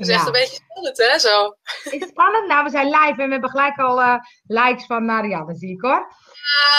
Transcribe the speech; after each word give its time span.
Het 0.00 0.08
is 0.08 0.14
echt 0.14 0.26
een 0.26 0.32
beetje 0.32 0.60
spannend, 0.64 0.98
hè, 0.98 1.18
zo. 1.18 1.56
Is 1.84 2.00
het 2.00 2.08
spannend? 2.08 2.46
Nou, 2.46 2.64
we 2.64 2.70
zijn 2.70 2.86
live 2.86 3.22
en 3.22 3.26
we 3.26 3.32
hebben 3.32 3.50
gelijk 3.50 3.78
al 3.78 4.00
uh, 4.00 4.16
likes 4.46 4.86
van 4.86 5.04
Marianne, 5.04 5.54
zie 5.54 5.70
ik 5.70 5.80
hoor. 5.80 6.14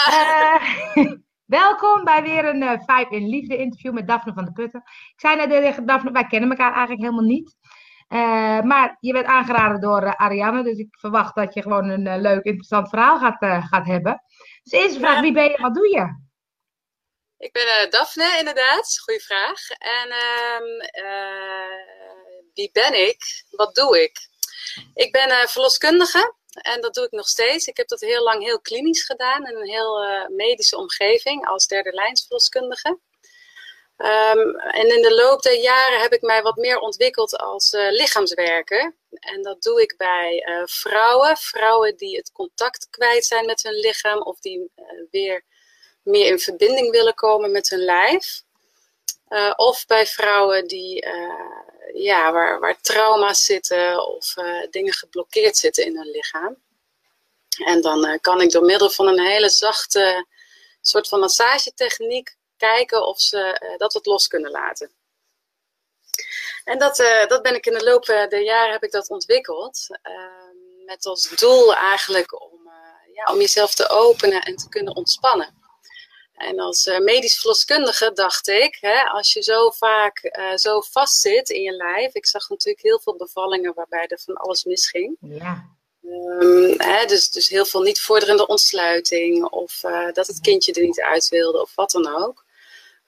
Uh, 0.08 1.12
welkom 1.60 2.04
bij 2.04 2.22
weer 2.22 2.44
een 2.44 2.62
uh, 2.62 2.72
Vijf 2.86 3.10
in 3.10 3.28
Liefde 3.28 3.56
interview 3.56 3.92
met 3.92 4.08
Daphne 4.08 4.32
van 4.32 4.44
de 4.44 4.52
Putten. 4.52 4.82
Ik 4.84 5.20
zei 5.20 5.36
net 5.36 5.50
tegen 5.50 5.86
Daphne, 5.86 6.10
wij 6.10 6.26
kennen 6.26 6.50
elkaar 6.50 6.72
eigenlijk 6.72 7.00
helemaal 7.00 7.24
niet. 7.24 7.56
maar 8.64 8.96
je 9.00 9.12
bent 9.12 9.26
aangeraden 9.26 9.80
door 9.80 10.16
Ariane, 10.16 10.62
dus 10.62 10.78
ik 10.78 10.98
verwacht 10.98 11.34
dat 11.34 11.54
je 11.54 11.62
gewoon 11.62 11.88
een 11.88 12.20
leuk, 12.20 12.44
interessant 12.44 12.88
verhaal 12.88 13.18
gaat, 13.18 13.64
gaat 13.68 13.86
hebben. 13.86 14.22
Dus 14.62 14.80
eerste 14.80 14.98
vraag, 14.98 15.20
wie 15.20 15.32
ben 15.32 15.44
je 15.50 15.58
wat 15.60 15.74
doe 15.74 15.88
je? 15.88 16.20
Ik 17.36 17.52
ben 17.52 17.90
Daphne, 17.90 18.36
inderdaad. 18.38 19.00
Goeie 19.04 19.20
vraag. 19.20 19.70
En 19.70 20.10
ehm, 20.10 20.64
wie 22.54 22.70
ben 22.72 23.06
ik? 23.08 23.44
Wat 23.50 23.74
doe 23.74 24.02
ik? 24.02 24.28
Ik 24.94 25.12
ben 25.12 25.28
uh, 25.28 25.46
verloskundige 25.46 26.34
en 26.52 26.80
dat 26.80 26.94
doe 26.94 27.04
ik 27.04 27.10
nog 27.10 27.28
steeds. 27.28 27.66
Ik 27.66 27.76
heb 27.76 27.88
dat 27.88 28.00
heel 28.00 28.22
lang 28.22 28.42
heel 28.42 28.60
klinisch 28.60 29.02
gedaan 29.02 29.46
in 29.46 29.56
een 29.56 29.68
heel 29.68 30.04
uh, 30.04 30.28
medische 30.28 30.76
omgeving 30.76 31.46
als 31.46 31.66
derde 31.66 31.92
lijns 31.92 32.20
verloskundige. 32.20 32.98
Um, 33.96 34.56
en 34.56 34.96
in 34.96 35.02
de 35.02 35.14
loop 35.14 35.42
der 35.42 35.60
jaren 35.60 36.00
heb 36.00 36.12
ik 36.12 36.22
mij 36.22 36.42
wat 36.42 36.56
meer 36.56 36.78
ontwikkeld 36.78 37.36
als 37.36 37.72
uh, 37.72 37.90
lichaamswerker. 37.90 38.96
En 39.10 39.42
dat 39.42 39.62
doe 39.62 39.82
ik 39.82 39.94
bij 39.96 40.42
vrouwen. 40.64 41.36
Vrouwen 41.36 41.96
die 41.96 42.16
het 42.16 42.32
contact 42.32 42.88
kwijt 42.90 43.24
zijn 43.24 43.46
met 43.46 43.62
hun 43.62 43.74
lichaam 43.74 44.22
of 44.22 44.38
die 44.38 44.70
weer 45.10 45.44
meer 46.02 46.26
in 46.26 46.38
verbinding 46.38 46.90
willen 46.90 47.14
komen 47.14 47.52
met 47.52 47.68
hun 47.68 47.84
lijf. 47.84 48.42
Of 49.56 49.86
bij 49.86 50.06
vrouwen 50.06 50.66
die 50.66 51.06
ja, 51.92 52.32
waar, 52.32 52.60
waar 52.60 52.80
trauma's 52.80 53.44
zitten 53.44 54.06
of 54.06 54.36
uh, 54.36 54.66
dingen 54.70 54.92
geblokkeerd 54.92 55.56
zitten 55.56 55.84
in 55.84 55.96
hun 55.96 56.10
lichaam. 56.10 56.56
En 57.64 57.80
dan 57.80 58.18
kan 58.20 58.40
ik 58.40 58.50
door 58.50 58.64
middel 58.64 58.90
van 58.90 59.06
een 59.06 59.20
hele 59.20 59.48
zachte 59.48 60.26
soort 60.80 61.08
van 61.08 61.20
massagetechniek 61.20 62.36
kijken 62.56 63.06
of 63.06 63.20
ze 63.20 63.74
dat 63.78 63.92
wat 63.92 64.06
los 64.06 64.26
kunnen 64.26 64.50
laten. 64.50 64.90
En 66.64 66.78
dat, 66.78 66.96
dat 67.28 67.42
ben 67.42 67.54
ik 67.54 67.66
in 67.66 67.72
de 67.72 67.84
loop 67.84 68.04
der 68.04 68.42
jaren 68.42 68.72
heb 68.72 68.82
ik 68.82 68.90
dat 68.90 69.08
ontwikkeld. 69.08 69.86
Met 70.86 71.06
als 71.06 71.28
doel 71.28 71.74
eigenlijk 71.74 72.42
om, 72.42 72.70
ja, 73.12 73.32
om 73.32 73.38
jezelf 73.38 73.74
te 73.74 73.88
openen 73.88 74.42
en 74.42 74.56
te 74.56 74.68
kunnen 74.68 74.96
ontspannen. 74.96 75.61
En 76.42 76.60
als 76.60 76.86
uh, 76.86 76.98
medisch 76.98 77.38
verloskundige 77.38 78.12
dacht 78.12 78.48
ik, 78.48 78.76
hè, 78.80 79.02
als 79.02 79.32
je 79.32 79.42
zo 79.42 79.70
vaak 79.70 80.36
uh, 80.38 80.56
zo 80.56 80.80
vastzit 80.80 81.48
in 81.48 81.62
je 81.62 81.72
lijf. 81.72 82.14
Ik 82.14 82.26
zag 82.26 82.48
natuurlijk 82.48 82.84
heel 82.84 83.00
veel 83.00 83.16
bevallingen 83.16 83.74
waarbij 83.74 84.06
er 84.06 84.20
van 84.20 84.34
alles 84.34 84.64
misging. 84.64 85.16
Ja. 85.20 85.70
Um, 86.02 86.80
hè, 86.80 87.06
dus, 87.06 87.30
dus 87.30 87.48
heel 87.48 87.64
veel 87.64 87.82
niet 87.82 88.00
vorderende 88.00 88.46
ontsluiting. 88.46 89.44
Of 89.44 89.82
uh, 89.82 90.12
dat 90.12 90.26
het 90.26 90.40
kindje 90.40 90.72
er 90.72 90.82
niet 90.82 91.00
uit 91.00 91.28
wilde 91.28 91.60
of 91.60 91.74
wat 91.74 91.90
dan 91.90 92.14
ook. 92.14 92.44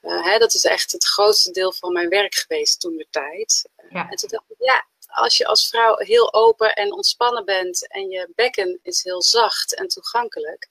Hè, 0.01 0.39
dat 0.39 0.55
is 0.55 0.65
echt 0.65 0.93
het 0.93 1.05
grootste 1.05 1.51
deel 1.51 1.73
van 1.73 1.93
mijn 1.93 2.09
werk 2.09 2.35
geweest 2.35 2.81
toen 2.81 2.97
de 2.97 3.07
tijd. 3.11 3.69
Ja. 3.91 4.11
En 4.11 4.17
toen 4.17 4.29
dacht 4.29 4.45
ik, 4.49 4.57
ja, 4.59 4.87
als 5.07 5.37
je 5.37 5.47
als 5.47 5.69
vrouw 5.69 5.97
heel 5.97 6.35
open 6.35 6.75
en 6.75 6.93
ontspannen 6.93 7.45
bent. 7.45 7.89
En 7.89 8.09
je 8.09 8.29
bekken 8.35 8.79
is 8.83 9.03
heel 9.03 9.23
zacht 9.23 9.75
en 9.75 9.89
toegankelijk 9.89 10.69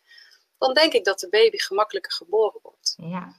dan 0.64 0.73
denk 0.73 0.94
ik 0.94 1.03
dat 1.03 1.19
de 1.19 1.30
baby 1.30 1.58
gemakkelijker 1.58 2.11
geboren 2.11 2.59
wordt. 2.61 2.94
Ja. 2.97 3.36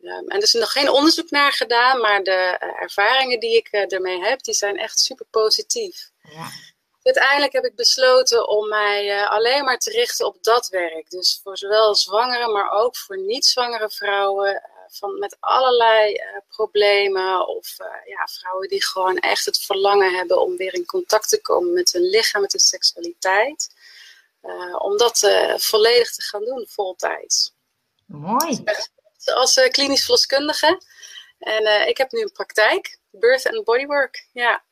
en 0.00 0.26
er 0.28 0.42
is 0.42 0.52
nog 0.52 0.72
geen 0.72 0.90
onderzoek 0.90 1.30
naar 1.30 1.52
gedaan, 1.52 2.00
maar 2.00 2.22
de 2.22 2.30
eh, 2.30 2.82
ervaringen 2.82 3.40
die 3.40 3.56
ik 3.56 3.68
uh, 3.72 3.92
ermee 3.92 4.20
heb, 4.24 4.42
die 4.42 4.54
zijn 4.54 4.76
echt 4.76 5.00
super 5.00 5.26
positief. 5.30 6.10
Ja. 6.22 6.48
Uiteindelijk 7.02 7.52
heb 7.52 7.64
ik 7.64 7.74
besloten 7.74 8.48
om 8.48 8.68
mij 8.68 9.16
uh, 9.16 9.30
alleen 9.30 9.64
maar 9.64 9.78
te 9.78 9.90
richten 9.90 10.26
op 10.26 10.36
dat 10.42 10.68
werk. 10.68 11.10
Dus 11.10 11.40
voor 11.42 11.56
zowel 11.56 11.94
zwangere, 11.94 12.52
maar 12.52 12.70
ook 12.70 12.96
voor 12.96 13.18
niet-zwangere 13.18 13.90
vrouwen 13.90 14.62
van, 14.88 15.18
met 15.18 15.36
allerlei 15.40 16.20
problemen. 16.48 17.48
Of 17.48 17.76
ja, 18.04 18.26
vrouwen 18.26 18.68
die 18.68 18.84
gewoon 18.84 19.18
echt 19.18 19.44
het 19.44 19.58
verlangen 19.58 20.14
hebben 20.14 20.40
om 20.40 20.56
weer 20.56 20.74
in 20.74 20.86
contact 20.86 21.28
te 21.28 21.40
komen 21.40 21.72
met 21.72 21.92
hun 21.92 22.08
lichaam, 22.08 22.40
met 22.40 22.52
hun 22.52 22.60
seksualiteit. 22.60 23.68
Uh, 24.46 24.76
om 24.78 24.96
dat 24.96 25.22
uh, 25.22 25.56
volledig 25.56 26.10
te 26.10 26.22
gaan 26.22 26.44
doen, 26.44 26.66
voltijds. 26.68 27.54
Mooi. 28.06 28.64
Als 29.34 29.56
uh, 29.56 29.68
klinisch 29.68 30.02
verloskundige. 30.02 30.80
En 31.38 31.88
ik 31.88 31.96
heb 31.96 32.12
nu 32.12 32.20
een 32.20 32.32
praktijk, 32.32 32.98
birth 33.10 33.46
and 33.46 33.64
bodywork. 33.64 34.28
Ja. 34.32 34.64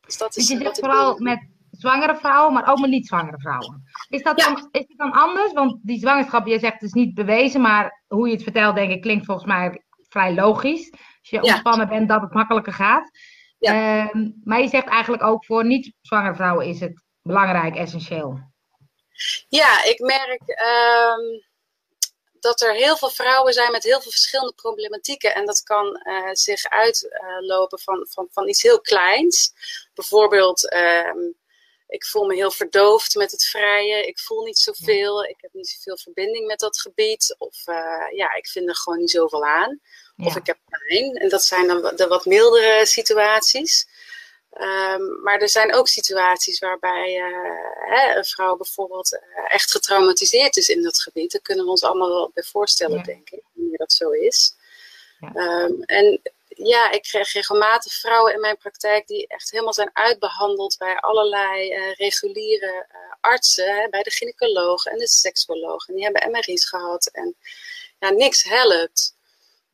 Dus 0.00 0.16
dat 0.18 0.36
is 0.36 0.46
dus 0.46 0.58
je 0.58 0.64
zit 0.64 0.78
vooral 0.78 1.18
met 1.18 1.48
zwangere 1.70 2.16
vrouwen, 2.16 2.52
maar 2.52 2.70
ook 2.70 2.78
met 2.78 2.90
niet-zwangere 2.90 3.40
vrouwen. 3.40 3.82
Is 4.08 4.22
dat, 4.22 4.38
dan, 4.38 4.68
is 4.70 4.96
dan 4.96 5.12
anders? 5.12 5.52
Want 5.52 5.78
die 5.82 5.98
zwangerschap, 5.98 6.46
je 6.46 6.58
zegt, 6.58 6.82
is 6.82 6.92
niet 6.92 7.14
bewezen, 7.14 7.60
maar 7.60 8.04
hoe 8.06 8.28
je 8.28 8.34
het 8.34 8.42
vertelt, 8.42 8.74
denk 8.74 8.90
ik, 8.90 9.00
klinkt 9.00 9.24
volgens 9.24 9.46
mij 9.46 9.84
vrij 10.08 10.34
logisch. 10.34 10.90
Als 10.90 11.30
je 11.30 11.42
ontspannen 11.42 11.88
bent, 11.88 12.08
dat 12.08 12.20
het 12.20 12.32
makkelijker 12.32 12.72
gaat. 12.72 13.10
Ja. 13.58 13.72
Ehm, 13.72 14.30
maar 14.44 14.60
je 14.60 14.68
zegt 14.68 14.86
eigenlijk 14.86 15.22
ook 15.22 15.44
voor 15.44 15.66
niet-zwangere 15.66 16.34
vrouwen 16.34 16.66
is 16.66 16.80
het 16.80 17.02
belangrijk, 17.22 17.76
essentieel. 17.76 18.49
Ja, 19.48 19.84
ik 19.84 19.98
merk 19.98 20.42
um, 20.48 21.44
dat 22.40 22.60
er 22.60 22.74
heel 22.74 22.96
veel 22.96 23.10
vrouwen 23.10 23.52
zijn 23.52 23.72
met 23.72 23.82
heel 23.82 24.00
veel 24.00 24.10
verschillende 24.10 24.54
problematieken. 24.54 25.34
En 25.34 25.46
dat 25.46 25.62
kan 25.62 26.00
uh, 26.04 26.28
zich 26.32 26.64
uitlopen 26.64 27.78
uh, 27.78 27.84
van, 27.84 28.06
van, 28.10 28.28
van 28.30 28.48
iets 28.48 28.62
heel 28.62 28.80
kleins. 28.80 29.52
Bijvoorbeeld, 29.94 30.72
um, 30.72 31.38
ik 31.86 32.04
voel 32.04 32.26
me 32.26 32.34
heel 32.34 32.50
verdoofd 32.50 33.14
met 33.14 33.30
het 33.30 33.44
vrije. 33.44 34.06
Ik 34.06 34.18
voel 34.18 34.44
niet 34.44 34.58
zoveel. 34.58 35.24
Ik 35.24 35.36
heb 35.36 35.52
niet 35.52 35.68
zoveel 35.68 35.98
verbinding 35.98 36.46
met 36.46 36.58
dat 36.58 36.80
gebied. 36.80 37.34
Of 37.38 37.66
uh, 37.66 38.06
ja, 38.10 38.34
ik 38.34 38.48
vind 38.48 38.68
er 38.68 38.76
gewoon 38.76 38.98
niet 38.98 39.10
zoveel 39.10 39.44
aan. 39.44 39.80
Ja. 40.16 40.26
Of 40.26 40.36
ik 40.36 40.46
heb 40.46 40.58
pijn. 40.68 41.16
En 41.16 41.28
dat 41.28 41.44
zijn 41.44 41.66
dan 41.66 41.96
de 41.96 42.06
wat 42.06 42.24
mildere 42.24 42.86
situaties. 42.86 43.88
Um, 44.58 45.22
maar 45.22 45.38
er 45.38 45.48
zijn 45.48 45.74
ook 45.74 45.88
situaties 45.88 46.58
waarbij 46.58 47.16
uh, 47.16 47.96
hè, 47.96 48.16
een 48.16 48.24
vrouw 48.24 48.56
bijvoorbeeld 48.56 49.12
uh, 49.12 49.54
echt 49.54 49.70
getraumatiseerd 49.70 50.56
is 50.56 50.68
in 50.68 50.82
dat 50.82 51.00
gebied. 51.00 51.32
Daar 51.32 51.40
kunnen 51.40 51.64
we 51.64 51.70
ons 51.70 51.82
allemaal 51.82 52.08
wel 52.08 52.30
bij 52.34 52.42
voorstellen, 52.42 52.96
ja. 52.96 53.02
denk 53.02 53.30
ik, 53.30 53.42
hoe 53.52 53.76
dat 53.76 53.92
zo 53.92 54.10
is. 54.10 54.54
Ja. 55.20 55.62
Um, 55.64 55.82
en 55.82 56.20
ja, 56.48 56.90
ik 56.90 57.02
krijg 57.02 57.32
regelmatig 57.32 57.92
vrouwen 57.92 58.34
in 58.34 58.40
mijn 58.40 58.56
praktijk 58.56 59.06
die 59.06 59.26
echt 59.26 59.50
helemaal 59.50 59.72
zijn 59.72 59.90
uitbehandeld 59.92 60.76
bij 60.78 60.96
allerlei 60.96 61.74
uh, 61.74 61.92
reguliere 61.92 62.86
artsen, 63.20 63.76
hè, 63.76 63.88
bij 63.88 64.02
de 64.02 64.10
gynaecoloog 64.10 64.84
en 64.84 64.98
de 64.98 65.08
seksuoloog. 65.08 65.88
En 65.88 65.94
die 65.94 66.04
hebben 66.04 66.30
MRI's 66.30 66.68
gehad 66.68 67.06
en 67.06 67.36
ja, 67.98 68.10
niks 68.10 68.42
helpt. 68.42 69.14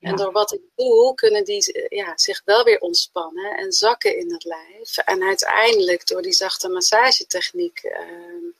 En 0.01 0.17
door 0.17 0.33
wat 0.33 0.53
ik 0.53 0.61
doe, 0.75 1.15
kunnen 1.15 1.45
die 1.45 1.73
eh, 1.73 1.99
ja, 1.99 2.13
zich 2.19 2.43
wel 2.45 2.65
weer 2.65 2.79
ontspannen 2.79 3.57
en 3.57 3.73
zakken 3.73 4.19
in 4.19 4.33
het 4.33 4.45
lijf. 4.45 4.97
En 4.97 5.23
uiteindelijk, 5.23 6.07
door 6.07 6.23
die 6.23 6.33
zachte 6.33 6.69
massagetechniek, 6.69 7.83
uh, 7.85 8.53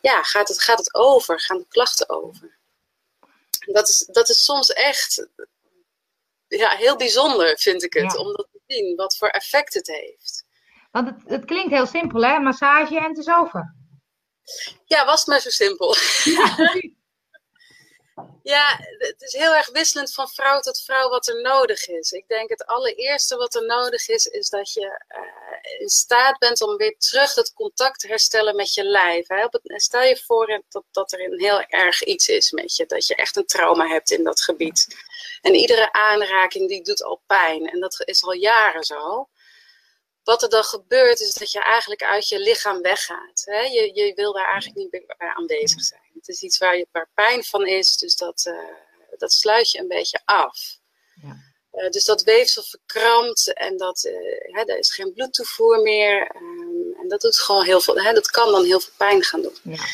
ja, 0.00 0.22
gaat, 0.22 0.48
het, 0.48 0.62
gaat 0.62 0.78
het 0.78 0.94
over, 0.94 1.40
gaan 1.40 1.58
de 1.58 1.66
klachten 1.68 2.08
over. 2.08 2.58
Dat 3.60 3.88
is, 3.88 3.98
dat 3.98 4.28
is 4.28 4.44
soms 4.44 4.72
echt 4.72 5.26
ja, 6.48 6.70
heel 6.76 6.96
bijzonder, 6.96 7.58
vind 7.58 7.82
ik 7.82 7.92
het, 7.92 8.16
om 8.16 8.26
dat 8.26 8.48
te 8.52 8.60
zien, 8.66 8.96
wat 8.96 9.16
voor 9.16 9.28
effect 9.28 9.74
het 9.74 9.86
heeft. 9.86 10.44
Want 10.90 11.08
het, 11.08 11.16
het 11.26 11.44
klinkt 11.44 11.70
heel 11.70 11.86
simpel, 11.86 12.24
hè? 12.24 12.38
Massage 12.38 12.96
en 12.96 13.08
het 13.08 13.18
is 13.18 13.28
over. 13.28 13.74
Ja, 14.84 15.04
was 15.04 15.18
het 15.18 15.28
maar 15.28 15.40
zo 15.40 15.50
simpel. 15.50 15.96
Ja, 16.24 16.56
Ja, 18.42 18.78
het 18.98 19.22
is 19.22 19.32
heel 19.32 19.54
erg 19.54 19.70
wisselend 19.70 20.14
van 20.14 20.28
vrouw 20.28 20.60
tot 20.60 20.82
vrouw 20.82 21.08
wat 21.08 21.28
er 21.28 21.40
nodig 21.40 21.88
is. 21.88 22.12
Ik 22.12 22.28
denk 22.28 22.50
het 22.50 22.66
allereerste 22.66 23.36
wat 23.36 23.54
er 23.54 23.66
nodig 23.66 24.08
is, 24.08 24.26
is 24.26 24.48
dat 24.48 24.72
je 24.72 25.04
uh, 25.08 25.80
in 25.80 25.88
staat 25.88 26.38
bent 26.38 26.62
om 26.62 26.76
weer 26.76 26.96
terug 26.98 27.34
het 27.34 27.52
contact 27.54 28.00
te 28.00 28.06
herstellen 28.06 28.56
met 28.56 28.74
je 28.74 28.84
lijf. 28.84 29.28
Hè. 29.28 29.46
Stel 29.62 30.02
je 30.02 30.22
voor 30.26 30.62
dat, 30.68 30.84
dat 30.90 31.12
er 31.12 31.24
een 31.24 31.40
heel 31.40 31.60
erg 31.60 32.02
iets 32.02 32.28
is 32.28 32.50
met 32.50 32.76
je, 32.76 32.86
dat 32.86 33.06
je 33.06 33.14
echt 33.14 33.36
een 33.36 33.46
trauma 33.46 33.86
hebt 33.86 34.10
in 34.10 34.24
dat 34.24 34.40
gebied. 34.40 34.86
En 35.40 35.54
iedere 35.54 35.92
aanraking 35.92 36.68
die 36.68 36.82
doet 36.82 37.02
al 37.02 37.22
pijn 37.26 37.66
en 37.66 37.80
dat 37.80 38.02
is 38.04 38.24
al 38.24 38.32
jaren 38.32 38.84
zo 38.84 39.28
wat 40.24 40.42
er 40.42 40.48
dan 40.48 40.64
gebeurt, 40.64 41.20
is 41.20 41.34
dat 41.34 41.52
je 41.52 41.60
eigenlijk 41.60 42.02
uit 42.02 42.28
je 42.28 42.38
lichaam 42.38 42.80
weggaat. 42.80 43.42
Hè? 43.44 43.60
Je, 43.60 43.94
je 43.94 44.14
wil 44.14 44.32
daar 44.32 44.50
eigenlijk 44.50 44.76
niet 44.76 44.90
bij 44.90 45.28
aanwezig 45.34 45.82
zijn. 45.82 46.10
Het 46.14 46.28
is 46.28 46.42
iets 46.42 46.58
waar, 46.58 46.76
je, 46.76 46.86
waar 46.92 47.10
pijn 47.14 47.44
van 47.44 47.66
is, 47.66 47.96
dus 47.96 48.16
dat, 48.16 48.44
uh, 48.46 48.76
dat 49.18 49.32
sluit 49.32 49.70
je 49.70 49.78
een 49.78 49.88
beetje 49.88 50.20
af. 50.24 50.58
Ja. 51.22 51.36
Uh, 51.72 51.90
dus 51.90 52.04
dat 52.04 52.22
weefsel 52.22 52.62
verkrampt 52.62 53.52
en 53.52 53.76
dat, 53.76 54.04
uh, 54.04 54.12
hè, 54.40 54.62
er 54.64 54.78
is 54.78 54.94
geen 54.94 55.12
bloedtoevoer 55.12 55.82
meer. 55.82 56.36
Um, 56.36 56.94
en 57.00 57.08
dat 57.08 57.20
doet 57.20 57.38
gewoon 57.38 57.64
heel 57.64 57.80
veel, 57.80 57.96
hè, 57.96 58.12
dat 58.12 58.30
kan 58.30 58.52
dan 58.52 58.64
heel 58.64 58.80
veel 58.80 58.92
pijn 58.96 59.22
gaan 59.22 59.42
doen. 59.42 59.56
Ja. 59.62 59.84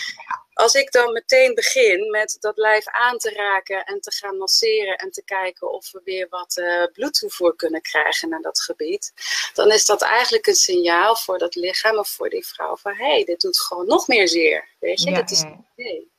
Als 0.58 0.75
ik 0.75 0.93
dan 0.93 1.12
meteen 1.12 1.55
begin 1.55 2.10
met 2.10 2.37
dat 2.40 2.56
lijf 2.56 2.87
aan 2.87 3.19
te 3.19 3.31
raken 3.31 3.84
en 3.84 4.00
te 4.00 4.12
gaan 4.12 4.37
masseren 4.37 4.96
en 4.96 5.10
te 5.10 5.22
kijken 5.25 5.72
of 5.72 5.93
we 5.93 6.00
weer 6.05 6.26
wat 6.28 6.56
uh, 6.56 6.84
bloedtoevoer 6.93 7.56
kunnen 7.56 7.81
krijgen 7.82 8.28
naar 8.28 8.40
dat 8.40 8.60
gebied, 8.60 9.12
dan 9.55 9.72
is 9.72 9.84
dat 9.84 10.02
eigenlijk 10.02 10.46
een 10.46 10.55
signaal 10.55 11.16
voor 11.16 11.38
dat 11.38 11.55
lichaam 11.55 11.99
of 11.99 12.08
voor 12.08 12.28
die 12.28 12.46
vrouw 12.46 12.76
van 12.76 12.94
hé, 12.94 13.10
hey, 13.10 13.25
dit 13.25 13.40
doet 13.40 13.60
gewoon 13.60 13.87
nog 13.87 14.06
meer 14.06 14.28
zeer. 14.28 14.69
Weet 14.78 15.02
je, 15.02 15.10
ja, 15.10 15.16
dat 15.16 15.31
is 15.31 15.44
idee. 15.76 16.12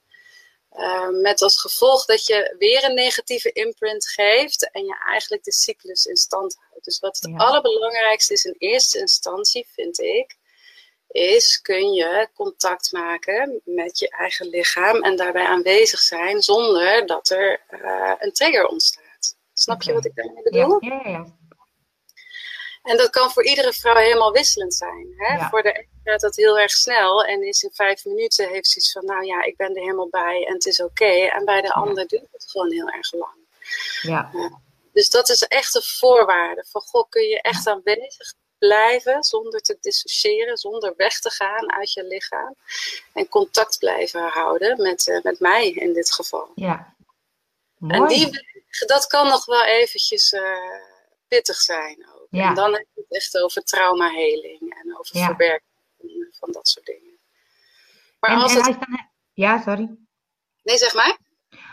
Uh, 0.77 1.09
met 1.09 1.41
als 1.41 1.61
gevolg 1.61 2.05
dat 2.05 2.25
je 2.25 2.55
weer 2.57 2.83
een 2.83 2.93
negatieve 2.93 3.51
imprint 3.51 4.07
geeft 4.07 4.71
en 4.71 4.85
je 4.85 4.97
eigenlijk 5.07 5.43
de 5.43 5.53
cyclus 5.53 6.05
in 6.05 6.17
stand 6.17 6.57
houdt. 6.59 6.85
Dus 6.85 6.99
wat 6.99 7.19
het 7.21 7.31
allerbelangrijkste 7.37 8.33
is 8.33 8.43
in 8.43 8.55
eerste 8.57 8.99
instantie, 8.99 9.67
vind 9.73 9.99
ik, 9.99 10.37
is 11.11 11.61
kun 11.61 11.93
je 11.93 12.29
contact 12.33 12.91
maken 12.91 13.61
met 13.63 13.99
je 13.99 14.09
eigen 14.09 14.47
lichaam 14.47 15.03
en 15.03 15.15
daarbij 15.15 15.45
aanwezig 15.45 15.99
zijn 15.99 16.41
zonder 16.41 17.05
dat 17.05 17.29
er 17.29 17.61
uh, 17.69 18.13
een 18.17 18.31
trigger 18.31 18.67
ontstaat. 18.67 19.35
Snap 19.53 19.81
je 19.81 19.93
wat 19.93 20.05
ik 20.05 20.15
daarmee 20.15 20.43
bedoel? 20.43 20.77
Ja, 20.79 21.01
ja, 21.03 21.09
ja. 21.09 21.37
En 22.83 22.97
dat 22.97 23.09
kan 23.09 23.31
voor 23.31 23.45
iedere 23.45 23.73
vrouw 23.73 23.95
helemaal 23.95 24.31
wisselend 24.31 24.75
zijn. 24.75 25.13
Hè? 25.17 25.35
Ja. 25.35 25.49
Voor 25.49 25.61
de 25.61 25.71
ene 25.71 25.87
gaat 26.03 26.21
dat 26.21 26.35
heel 26.35 26.59
erg 26.59 26.71
snel 26.71 27.23
en 27.23 27.47
is 27.47 27.63
in 27.63 27.71
vijf 27.73 28.05
minuten 28.05 28.49
heeft 28.49 28.67
ze 28.67 28.77
iets 28.77 28.91
van, 28.91 29.05
nou 29.05 29.25
ja, 29.25 29.43
ik 29.43 29.57
ben 29.57 29.75
er 29.75 29.81
helemaal 29.81 30.09
bij 30.09 30.45
en 30.47 30.53
het 30.53 30.65
is 30.65 30.81
oké. 30.81 31.05
En 31.05 31.45
bij 31.45 31.61
de 31.61 31.73
ander 31.73 32.07
duurt 32.07 32.27
het 32.31 32.45
gewoon 32.47 32.71
heel 32.71 32.89
erg 32.89 33.13
lang. 33.13 33.37
Ja. 34.01 34.31
Uh, 34.33 34.55
dus 34.93 35.09
dat 35.09 35.29
is 35.29 35.43
echt 35.43 35.75
een 35.75 35.81
voorwaarde. 35.81 36.65
Van, 36.69 36.81
goh, 36.81 37.09
kun 37.09 37.27
je 37.27 37.41
echt 37.41 37.67
aanwezig 37.67 38.33
blijven 38.59 39.23
zonder 39.23 39.61
te 39.61 39.77
dissociëren, 39.81 40.57
zonder 40.57 40.93
weg 40.97 41.19
te 41.19 41.29
gaan 41.29 41.71
uit 41.71 41.93
je 41.93 42.03
lichaam. 42.03 42.55
En 43.13 43.29
contact 43.29 43.77
blijven 43.79 44.27
houden 44.27 44.81
met, 44.81 45.07
uh, 45.07 45.21
met 45.21 45.39
mij 45.39 45.69
in 45.69 45.93
dit 45.93 46.13
geval. 46.13 46.51
Ja. 46.55 46.95
Mooi. 47.77 47.93
En 47.93 48.07
die, 48.07 48.29
dat 48.85 49.07
kan 49.07 49.27
nog 49.27 49.45
wel 49.45 49.63
eventjes 49.63 50.31
uh, 50.31 50.41
pittig 51.27 51.55
zijn 51.55 52.07
ook. 52.15 52.27
Ja. 52.29 52.47
En 52.47 52.55
dan 52.55 52.73
heb 52.73 52.85
je 52.93 53.01
het 53.01 53.11
echt 53.13 53.37
over 53.37 53.63
traumaheling 53.63 54.59
en 54.61 54.97
over 54.97 55.17
ja. 55.17 55.25
verwerking 55.25 56.35
van 56.39 56.51
dat 56.51 56.67
soort 56.67 56.85
dingen. 56.85 57.19
Maar 58.19 58.31
en, 58.31 58.37
als 58.37 58.55
en 58.55 58.63
het... 58.63 58.79
dan... 58.79 59.09
Ja, 59.33 59.61
sorry. 59.61 59.97
Nee, 60.63 60.77
zeg 60.77 60.93
maar. 60.93 61.17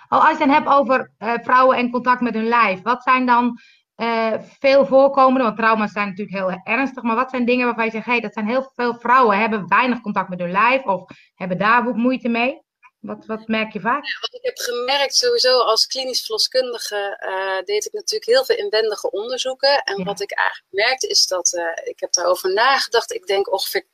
Oh, 0.09 0.21
als 0.21 0.23
je 0.23 0.29
het 0.29 0.39
dan 0.39 0.51
hebt 0.51 0.69
over 0.69 1.13
uh, 1.19 1.35
vrouwen 1.43 1.77
en 1.77 1.91
contact 1.91 2.21
met 2.21 2.35
hun 2.35 2.49
lijf, 2.49 2.83
wat 2.83 3.03
zijn 3.03 3.27
dan 3.27 3.61
uh, 3.97 4.33
veel 4.59 4.87
voorkomende, 4.87 5.45
want 5.45 5.57
trauma's 5.57 5.93
zijn 5.93 6.09
natuurlijk 6.09 6.37
heel 6.37 6.61
ernstig, 6.75 7.03
maar 7.03 7.17
wat 7.17 7.31
zijn 7.31 7.45
dingen 7.45 7.67
waarvan 7.67 7.85
je 7.85 7.91
zegt, 7.91 8.07
hey, 8.07 8.21
dat 8.21 8.33
zijn 8.33 8.49
heel 8.49 8.71
veel 8.75 8.95
vrouwen, 8.95 9.39
hebben 9.39 9.69
weinig 9.69 10.01
contact 10.01 10.29
met 10.29 10.39
hun 10.39 10.51
lijf 10.51 10.85
of 10.85 11.11
hebben 11.35 11.59
daar 11.59 11.95
moeite 11.95 12.29
mee? 12.29 12.65
Wat, 13.01 13.27
wat 13.27 13.47
merk 13.47 13.73
je 13.73 13.81
vaak? 13.81 14.05
Ja, 14.05 14.21
wat 14.21 14.35
ik 14.35 14.45
heb 14.45 14.59
gemerkt 14.59 15.15
sowieso 15.15 15.59
als 15.59 15.87
klinisch 15.87 16.21
verloskundige 16.21 17.23
uh, 17.29 17.65
deed 17.65 17.85
ik 17.85 17.93
natuurlijk 17.93 18.31
heel 18.31 18.45
veel 18.45 18.57
inwendige 18.57 19.11
onderzoeken. 19.11 19.83
En 19.83 19.99
ja. 19.99 20.05
wat 20.05 20.21
ik 20.21 20.33
eigenlijk 20.33 20.69
merkte 20.71 21.07
is 21.07 21.27
dat, 21.27 21.53
uh, 21.53 21.89
ik 21.89 22.01
heb 22.01 22.13
daarover 22.13 22.53
nagedacht, 22.53 23.13
ik 23.13 23.27
denk 23.27 23.53
ongeveer 23.53 23.85
80% 23.85 23.87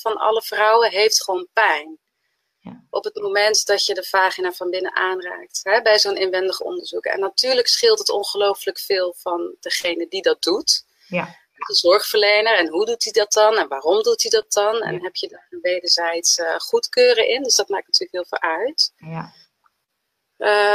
van 0.00 0.16
alle 0.16 0.42
vrouwen 0.42 0.90
heeft 0.90 1.24
gewoon 1.24 1.48
pijn. 1.52 1.98
Ja. 2.64 2.84
Op 2.90 3.04
het 3.04 3.14
moment 3.14 3.66
dat 3.66 3.86
je 3.86 3.94
de 3.94 4.04
vagina 4.04 4.52
van 4.52 4.70
binnen 4.70 4.96
aanraakt, 4.96 5.60
hè, 5.62 5.82
bij 5.82 5.98
zo'n 5.98 6.16
inwendig 6.16 6.60
onderzoek. 6.60 7.04
En 7.04 7.20
natuurlijk 7.20 7.66
scheelt 7.66 7.98
het 7.98 8.10
ongelooflijk 8.10 8.78
veel 8.78 9.14
van 9.18 9.56
degene 9.60 10.08
die 10.08 10.22
dat 10.22 10.42
doet. 10.42 10.84
Ja. 11.08 11.24
De 11.66 11.74
zorgverlener 11.74 12.56
en 12.58 12.68
hoe 12.68 12.86
doet 12.86 13.04
hij 13.04 13.12
dat 13.12 13.32
dan 13.32 13.56
en 13.56 13.68
waarom 13.68 14.02
doet 14.02 14.22
hij 14.22 14.30
dat 14.30 14.52
dan? 14.52 14.82
En 14.82 15.02
heb 15.02 15.16
je 15.16 15.28
daar 15.28 15.46
een 15.50 15.60
wederzijds 15.60 16.38
uh, 16.38 16.58
goedkeuren 16.58 17.28
in? 17.28 17.42
Dus 17.42 17.54
dat 17.54 17.68
maakt 17.68 17.86
natuurlijk 17.86 18.12
heel 18.12 18.38
veel 18.38 18.50
uit. 18.50 18.92
Ja. 18.96 19.32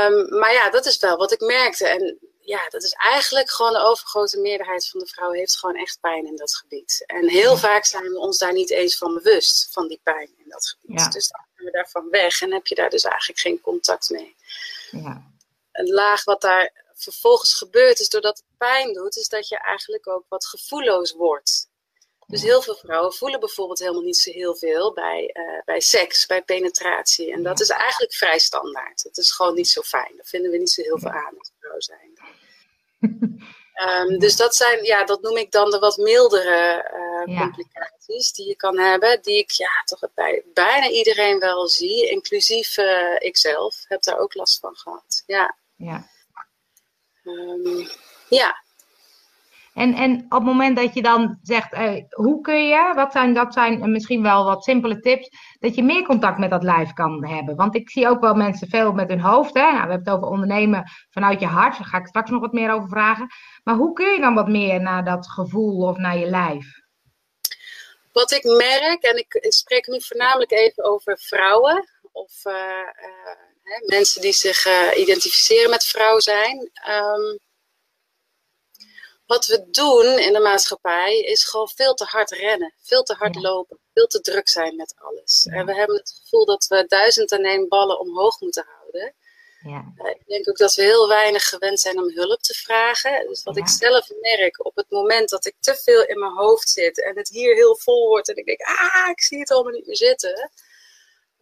Um, 0.07 0.39
maar 0.39 0.53
ja, 0.53 0.69
dat 0.69 0.85
is 0.85 0.97
wel 0.97 1.17
wat 1.17 1.31
ik 1.31 1.39
merkte. 1.39 1.87
En 1.87 2.19
ja, 2.49 2.69
dat 2.69 2.83
is 2.83 2.93
eigenlijk 2.93 3.51
gewoon 3.51 3.73
de 3.73 3.79
overgrote 3.79 4.39
meerderheid 4.39 4.87
van 4.87 4.99
de 4.99 5.07
vrouwen 5.07 5.37
heeft 5.37 5.57
gewoon 5.57 5.75
echt 5.75 5.99
pijn 5.99 6.25
in 6.25 6.35
dat 6.35 6.55
gebied. 6.55 7.03
En 7.05 7.29
heel 7.29 7.57
vaak 7.57 7.85
zijn 7.85 8.03
we 8.03 8.19
ons 8.19 8.37
daar 8.37 8.53
niet 8.53 8.69
eens 8.69 8.97
van 8.97 9.13
bewust, 9.13 9.67
van 9.71 9.87
die 9.87 9.99
pijn 10.03 10.29
in 10.37 10.49
dat 10.49 10.67
gebied. 10.67 10.99
Ja. 10.99 11.09
Dus 11.09 11.27
dan 11.27 11.45
gaan 11.55 11.65
we 11.65 11.71
daarvan 11.71 12.09
weg 12.09 12.41
en 12.41 12.53
heb 12.53 12.67
je 12.67 12.75
daar 12.75 12.89
dus 12.89 13.03
eigenlijk 13.03 13.39
geen 13.39 13.61
contact 13.61 14.09
mee. 14.09 14.35
Ja. 14.91 15.31
Een 15.71 15.89
laag 15.89 16.23
wat 16.23 16.41
daar 16.41 16.71
vervolgens 16.93 17.53
gebeurt 17.53 17.99
is 17.99 18.09
doordat 18.09 18.37
het 18.37 18.57
pijn 18.57 18.93
doet, 18.93 19.15
is 19.15 19.27
dat 19.27 19.47
je 19.47 19.57
eigenlijk 19.57 20.07
ook 20.07 20.25
wat 20.27 20.45
gevoelloos 20.45 21.11
wordt. 21.11 21.69
Dus 22.29 22.41
heel 22.41 22.61
veel 22.61 22.75
vrouwen 22.75 23.13
voelen 23.13 23.39
bijvoorbeeld 23.39 23.79
helemaal 23.79 24.01
niet 24.01 24.17
zo 24.17 24.31
heel 24.31 24.55
veel 24.55 24.93
bij, 24.93 25.33
uh, 25.33 25.61
bij 25.65 25.79
seks, 25.79 26.25
bij 26.25 26.41
penetratie. 26.41 27.31
En 27.31 27.43
dat 27.43 27.59
is 27.59 27.69
eigenlijk 27.69 28.13
vrij 28.13 28.39
standaard. 28.39 29.03
Dat 29.03 29.17
is 29.17 29.31
gewoon 29.31 29.53
niet 29.55 29.69
zo 29.69 29.81
fijn. 29.81 30.15
Daar 30.15 30.25
vinden 30.25 30.51
we 30.51 30.57
niet 30.57 30.71
zo 30.71 30.81
heel 30.81 30.99
veel 30.99 31.09
aan 31.09 31.37
als 31.37 31.51
vrouw 31.59 31.79
zijn. 31.79 32.11
Um, 32.99 34.19
dus 34.19 34.35
dat 34.35 34.55
zijn, 34.55 34.83
ja, 34.83 35.03
dat 35.03 35.21
noem 35.21 35.37
ik 35.37 35.51
dan 35.51 35.71
de 35.71 35.79
wat 35.79 35.97
mildere 35.97 36.89
uh, 36.93 37.35
ja. 37.35 37.41
complicaties 37.41 38.31
die 38.31 38.47
je 38.47 38.55
kan 38.55 38.79
hebben. 38.79 39.21
Die 39.21 39.37
ik 39.37 39.51
ja, 39.51 39.69
toch 39.85 39.99
bij 40.13 40.43
bijna 40.53 40.89
iedereen 40.89 41.39
wel 41.39 41.67
zie. 41.67 42.09
Inclusief 42.09 42.77
uh, 42.77 43.15
ikzelf 43.19 43.83
heb 43.87 44.01
daar 44.01 44.19
ook 44.19 44.33
last 44.33 44.59
van 44.59 44.75
gehad. 44.75 45.23
Ja. 45.25 45.57
Ja. 45.75 46.07
Um, 47.23 47.87
ja. 48.29 48.63
En, 49.79 49.93
en 49.93 50.25
op 50.25 50.31
het 50.31 50.43
moment 50.43 50.77
dat 50.77 50.93
je 50.93 51.01
dan 51.01 51.39
zegt, 51.41 51.73
uh, 51.73 52.03
hoe 52.09 52.41
kun 52.41 52.67
je, 52.67 52.91
wat 52.95 53.11
zijn, 53.11 53.33
dat 53.33 53.53
zijn 53.53 53.91
misschien 53.91 54.21
wel 54.21 54.45
wat 54.45 54.63
simpele 54.63 54.99
tips, 54.99 55.29
dat 55.59 55.75
je 55.75 55.83
meer 55.83 56.03
contact 56.03 56.37
met 56.37 56.49
dat 56.49 56.63
lijf 56.63 56.93
kan 56.93 57.25
hebben. 57.25 57.55
Want 57.55 57.75
ik 57.75 57.89
zie 57.89 58.07
ook 58.07 58.21
wel 58.21 58.33
mensen 58.33 58.67
veel 58.67 58.91
met 58.91 59.09
hun 59.09 59.21
hoofd. 59.21 59.53
Hè? 59.53 59.61
Nou, 59.61 59.73
we 59.73 59.79
hebben 59.79 59.99
het 59.99 60.09
over 60.09 60.27
ondernemen 60.27 60.83
vanuit 61.09 61.39
je 61.39 61.45
hart, 61.45 61.77
daar 61.77 61.87
ga 61.87 61.97
ik 61.97 62.07
straks 62.07 62.29
nog 62.29 62.41
wat 62.41 62.53
meer 62.53 62.71
over 62.71 62.89
vragen. 62.89 63.27
Maar 63.63 63.75
hoe 63.75 63.93
kun 63.93 64.11
je 64.11 64.19
dan 64.19 64.33
wat 64.33 64.47
meer 64.47 64.81
naar 64.81 65.05
dat 65.05 65.29
gevoel 65.29 65.87
of 65.87 65.97
naar 65.97 66.17
je 66.17 66.29
lijf? 66.29 66.65
Wat 68.11 68.31
ik 68.31 68.43
merk, 68.43 69.03
en 69.03 69.17
ik, 69.17 69.37
spreek 69.39 69.87
nu 69.87 70.01
voornamelijk 70.01 70.51
even 70.51 70.83
over 70.83 71.17
vrouwen 71.17 71.89
of 72.11 72.45
uh, 72.45 72.53
hè, 73.63 73.85
mensen 73.85 74.21
die 74.21 74.33
zich 74.33 74.65
identificeren 74.95 75.69
met 75.69 75.83
vrouw 75.83 76.19
zijn. 76.19 76.57
Um, 76.89 77.39
wat 79.29 79.45
we 79.45 79.69
doen 79.71 80.19
in 80.19 80.33
de 80.33 80.39
maatschappij 80.39 81.19
is 81.19 81.43
gewoon 81.43 81.69
veel 81.75 81.93
te 81.93 82.03
hard 82.03 82.31
rennen, 82.31 82.73
veel 82.81 83.03
te 83.03 83.13
hard 83.13 83.35
ja. 83.35 83.41
lopen, 83.41 83.79
veel 83.93 84.07
te 84.07 84.21
druk 84.21 84.49
zijn 84.49 84.75
met 84.75 84.93
alles. 84.97 85.47
Ja. 85.49 85.55
En 85.57 85.65
we 85.65 85.75
hebben 85.75 85.95
het 85.95 86.19
gevoel 86.23 86.45
dat 86.45 86.67
we 86.67 86.85
duizend 86.87 87.31
en 87.31 87.43
één 87.43 87.67
ballen 87.67 87.99
omhoog 87.99 88.39
moeten 88.39 88.65
houden. 88.67 89.13
Ja. 89.63 89.93
Uh, 89.97 90.09
ik 90.09 90.27
denk 90.27 90.49
ook 90.49 90.57
dat 90.57 90.75
we 90.75 90.81
heel 90.81 91.07
weinig 91.07 91.49
gewend 91.49 91.79
zijn 91.79 91.97
om 91.97 92.09
hulp 92.09 92.41
te 92.41 92.53
vragen. 92.53 93.27
Dus 93.27 93.43
wat 93.43 93.57
ik 93.57 93.67
zelf 93.67 94.09
merk 94.21 94.65
op 94.65 94.75
het 94.75 94.89
moment 94.89 95.29
dat 95.29 95.45
ik 95.45 95.55
te 95.59 95.75
veel 95.75 96.05
in 96.05 96.19
mijn 96.19 96.33
hoofd 96.33 96.69
zit 96.69 97.03
en 97.03 97.17
het 97.17 97.29
hier 97.29 97.55
heel 97.55 97.77
vol 97.77 98.07
wordt 98.07 98.29
en 98.29 98.35
ik 98.35 98.45
denk, 98.45 98.61
ah, 98.61 99.09
ik 99.09 99.21
zie 99.21 99.39
het 99.39 99.51
allemaal 99.51 99.73
niet 99.73 99.87
meer 99.87 99.97
zitten. 99.97 100.51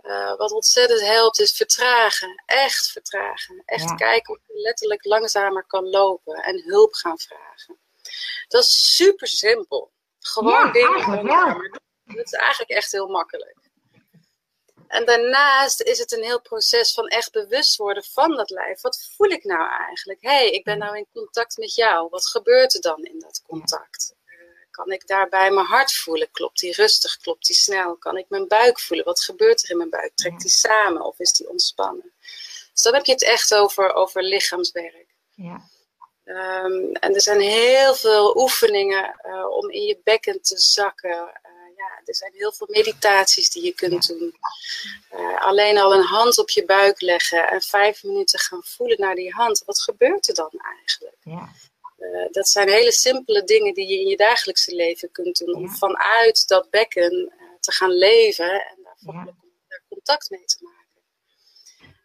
Uh, 0.08 0.36
wat 0.36 0.52
ontzettend 0.52 1.02
helpt 1.02 1.40
is 1.40 1.52
vertragen. 1.52 2.44
Echt 2.46 2.92
vertragen. 2.92 3.62
Echt 3.66 3.96
kijken 3.96 4.34
of 4.34 4.40
je 4.48 4.62
letterlijk 4.62 5.06
langzamer 5.06 5.66
kan 5.68 5.90
lopen 5.90 6.36
en 6.36 6.64
hulp 6.64 6.94
gaan 6.94 7.20
vragen. 7.20 7.80
Dat 8.48 8.64
is 8.64 8.96
super 8.96 9.28
simpel. 9.28 9.92
Gewoon 10.20 10.66
ja, 10.66 10.72
dingen 10.72 11.10
langzamer 11.10 11.70
doen. 11.70 12.16
Dat 12.16 12.26
is 12.26 12.32
eigenlijk 12.32 12.72
echt 12.72 12.92
heel 12.92 13.08
makkelijk. 13.08 13.58
En 14.88 15.06
daarnaast 15.06 15.82
is 15.82 16.00
het 16.00 16.12
een 16.12 16.24
heel 16.24 16.42
proces 16.42 16.94
van 16.94 17.08
echt 17.08 17.32
bewust 17.32 17.76
worden 17.76 18.04
van 18.04 18.36
dat 18.36 18.50
lijf. 18.50 18.82
Wat 18.82 19.10
voel 19.16 19.30
ik 19.30 19.44
nou 19.44 19.70
eigenlijk? 19.70 20.22
Hé, 20.22 20.30
hey, 20.30 20.50
ik 20.50 20.64
ben 20.64 20.78
nou 20.78 20.98
in 20.98 21.08
contact 21.14 21.58
met 21.58 21.76
jou. 21.76 22.10
Wat 22.10 22.28
gebeurt 22.28 22.74
er 22.74 22.82
dan 22.82 23.04
in 23.04 23.20
dat 23.20 23.42
contact? 23.48 24.16
Kan 24.78 24.92
ik 24.92 25.08
daarbij 25.08 25.52
mijn 25.52 25.66
hart 25.66 25.94
voelen? 25.94 26.32
Klopt 26.32 26.60
die 26.60 26.74
rustig? 26.74 27.18
Klopt 27.18 27.46
die 27.46 27.56
snel? 27.56 27.96
Kan 27.96 28.18
ik 28.18 28.26
mijn 28.30 28.48
buik 28.48 28.80
voelen? 28.80 29.06
Wat 29.06 29.22
gebeurt 29.22 29.64
er 29.64 29.70
in 29.70 29.78
mijn 29.78 29.90
buik? 29.90 30.12
Trekt 30.16 30.42
die 30.42 30.52
samen 30.52 31.02
of 31.02 31.20
is 31.20 31.32
die 31.32 31.50
ontspannen? 31.50 32.14
Dus 32.74 32.82
dan 32.82 32.94
heb 32.94 33.06
je 33.06 33.12
het 33.12 33.24
echt 33.24 33.54
over, 33.54 33.94
over 33.94 34.24
lichaamswerk. 34.24 35.08
Ja. 35.36 35.70
Um, 36.26 36.92
en 36.92 37.14
er 37.14 37.22
zijn 37.22 37.40
heel 37.40 37.96
veel 37.96 38.38
oefeningen 38.38 39.16
uh, 39.26 39.50
om 39.50 39.70
in 39.70 39.82
je 39.82 40.00
bekken 40.04 40.42
te 40.42 40.58
zakken. 40.58 41.10
Uh, 41.10 41.78
ja, 41.78 42.02
er 42.06 42.16
zijn 42.16 42.32
heel 42.34 42.52
veel 42.52 42.68
meditaties 42.70 43.50
die 43.50 43.64
je 43.64 43.74
kunt 43.74 44.06
ja. 44.06 44.14
doen. 44.14 44.36
Uh, 45.14 45.42
alleen 45.42 45.78
al 45.78 45.94
een 45.94 46.06
hand 46.06 46.38
op 46.38 46.50
je 46.50 46.66
buik 46.66 47.02
leggen 47.02 47.50
en 47.50 47.62
vijf 47.62 48.04
minuten 48.04 48.40
gaan 48.40 48.64
voelen 48.64 49.00
naar 49.00 49.16
die 49.16 49.34
hand. 49.34 49.64
Wat 49.66 49.82
gebeurt 49.82 50.28
er 50.28 50.34
dan 50.34 50.52
eigenlijk? 50.78 51.18
Ja. 51.24 51.50
Uh, 52.12 52.32
dat 52.32 52.48
zijn 52.48 52.70
hele 52.70 52.92
simpele 52.92 53.44
dingen 53.44 53.74
die 53.74 53.88
je 53.88 54.00
in 54.00 54.08
je 54.08 54.18
dagelijkse 54.18 54.76
leven 54.76 55.12
kunt 55.12 55.38
doen. 55.38 55.56
Om 55.56 55.66
ja. 55.66 55.72
vanuit 55.72 56.48
dat 56.48 56.70
bekken 56.70 57.14
uh, 57.14 57.60
te 57.60 57.72
gaan 57.72 57.92
leven 57.92 58.52
en 58.52 58.78
daar 58.84 59.16
ja. 59.16 59.34
contact 59.90 60.30
mee 60.30 60.46
te 60.46 60.58
maken. 60.62 60.78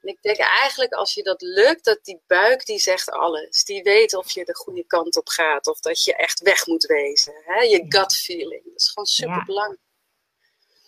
En 0.02 0.09
ik 0.09 0.23
denk 0.23 0.38
eigenlijk 0.38 0.92
als 0.92 1.14
je 1.14 1.23
dat 1.23 1.42
lukt, 1.42 1.85
dat 1.85 1.99
die 2.02 2.21
buik 2.26 2.66
die 2.66 2.78
zegt 2.78 3.11
alles. 3.11 3.64
Die 3.64 3.82
weet 3.82 4.14
of 4.14 4.30
je 4.30 4.44
de 4.44 4.54
goede 4.54 4.85
kant 4.87 5.16
op 5.16 5.28
gaat 5.28 5.66
of 5.66 5.80
dat 5.80 6.04
je 6.04 6.16
echt 6.16 6.40
weg 6.40 6.66
moet 6.66 6.85
wezen. 6.85 7.35
Hè? 7.44 7.62
Je 7.62 7.85
gut 7.88 8.14
feeling. 8.16 8.64
Dat 8.64 8.80
is 8.80 8.88
gewoon 8.88 9.06
super 9.06 9.44
belangrijk. 9.44 9.80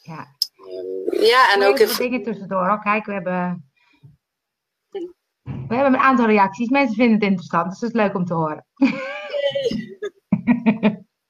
Ja. 0.02 0.36
Ehm, 0.56 1.22
ja, 1.24 1.52
en 1.52 1.62
ook... 1.62 1.78
Even 1.78 1.96
dingen 1.96 2.22
tussendoor. 2.22 2.70
Oh, 2.70 2.82
kijk, 2.82 3.06
we 3.06 3.12
hebben... 3.12 3.72
We 5.44 5.74
hebben 5.74 5.94
een 5.94 6.06
aantal 6.06 6.26
reacties. 6.26 6.68
Mensen 6.68 6.94
vinden 6.94 7.14
het 7.14 7.22
interessant, 7.22 7.70
dus 7.70 7.80
het 7.80 7.88
is 7.88 7.96
leuk 7.96 8.14
om 8.14 8.24
te 8.24 8.34
horen. 8.34 8.66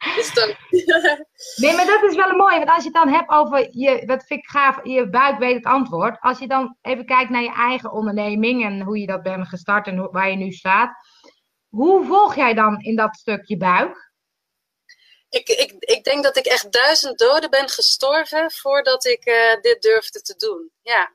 nee, 1.56 1.74
maar 1.74 1.86
dat 1.86 2.02
is 2.02 2.16
wel 2.16 2.36
mooi. 2.36 2.56
Want 2.56 2.68
als 2.68 2.84
je 2.84 2.90
het 2.92 2.94
dan 2.94 3.08
hebt 3.08 3.30
over 3.30 3.68
je, 3.70 4.06
dat 4.06 4.24
vind 4.24 4.40
ik 4.40 4.50
gaaf, 4.50 4.80
je 4.82 5.08
buik 5.08 5.38
weet 5.38 5.54
het 5.54 5.64
antwoord. 5.64 6.20
Als 6.20 6.38
je 6.38 6.46
dan 6.46 6.76
even 6.80 7.06
kijkt 7.06 7.30
naar 7.30 7.42
je 7.42 7.52
eigen 7.52 7.92
onderneming 7.92 8.64
en 8.64 8.80
hoe 8.80 8.98
je 8.98 9.06
dat 9.06 9.22
bent 9.22 9.48
gestart 9.48 9.86
en 9.86 10.10
waar 10.10 10.30
je 10.30 10.36
nu 10.36 10.52
staat. 10.52 10.96
Hoe 11.68 12.04
volg 12.04 12.34
jij 12.34 12.54
dan 12.54 12.80
in 12.80 12.96
dat 12.96 13.16
stukje 13.16 13.56
buik? 13.56 14.12
Ik, 15.28 15.48
ik, 15.48 15.74
ik 15.78 16.04
denk 16.04 16.22
dat 16.22 16.36
ik 16.36 16.46
echt 16.46 16.72
duizend 16.72 17.18
doden 17.18 17.50
ben 17.50 17.68
gestorven 17.68 18.50
voordat 18.50 19.04
ik 19.04 19.26
uh, 19.26 19.60
dit 19.60 19.82
durfde 19.82 20.20
te 20.20 20.34
doen. 20.36 20.70
Ja, 20.82 21.14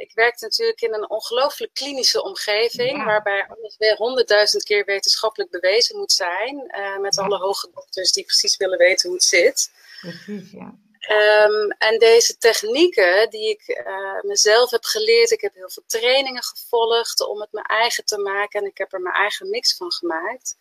ik 0.00 0.12
werkte 0.14 0.44
natuurlijk 0.44 0.80
in 0.80 0.94
een 0.94 1.10
ongelooflijk 1.10 1.74
klinische 1.74 2.22
omgeving, 2.22 3.04
waarbij 3.04 3.46
alles 3.48 3.76
weer 3.76 3.96
honderdduizend 3.96 4.62
keer 4.62 4.84
wetenschappelijk 4.84 5.50
bewezen 5.50 5.96
moet 5.98 6.12
zijn, 6.12 6.72
uh, 6.78 6.98
met 6.98 7.18
alle 7.18 7.38
hoge 7.38 7.70
dokters 7.74 8.12
die 8.12 8.24
precies 8.24 8.56
willen 8.56 8.78
weten 8.78 9.08
hoe 9.08 9.18
het 9.18 9.26
zit. 9.26 9.70
Precies, 10.00 10.50
ja. 10.50 10.78
Um, 11.08 11.70
en 11.70 11.98
deze 11.98 12.38
technieken 12.38 13.30
die 13.30 13.48
ik 13.48 13.84
uh, 13.86 14.20
mezelf 14.20 14.70
heb 14.70 14.84
geleerd, 14.84 15.30
ik 15.30 15.40
heb 15.40 15.54
heel 15.54 15.70
veel 15.70 15.82
trainingen 15.86 16.42
gevolgd 16.42 17.26
om 17.26 17.40
het 17.40 17.52
mijn 17.52 17.66
eigen 17.66 18.04
te 18.04 18.18
maken 18.18 18.60
en 18.60 18.66
ik 18.66 18.78
heb 18.78 18.92
er 18.92 19.00
mijn 19.00 19.14
eigen 19.14 19.50
mix 19.50 19.76
van 19.76 19.92
gemaakt. 19.92 20.56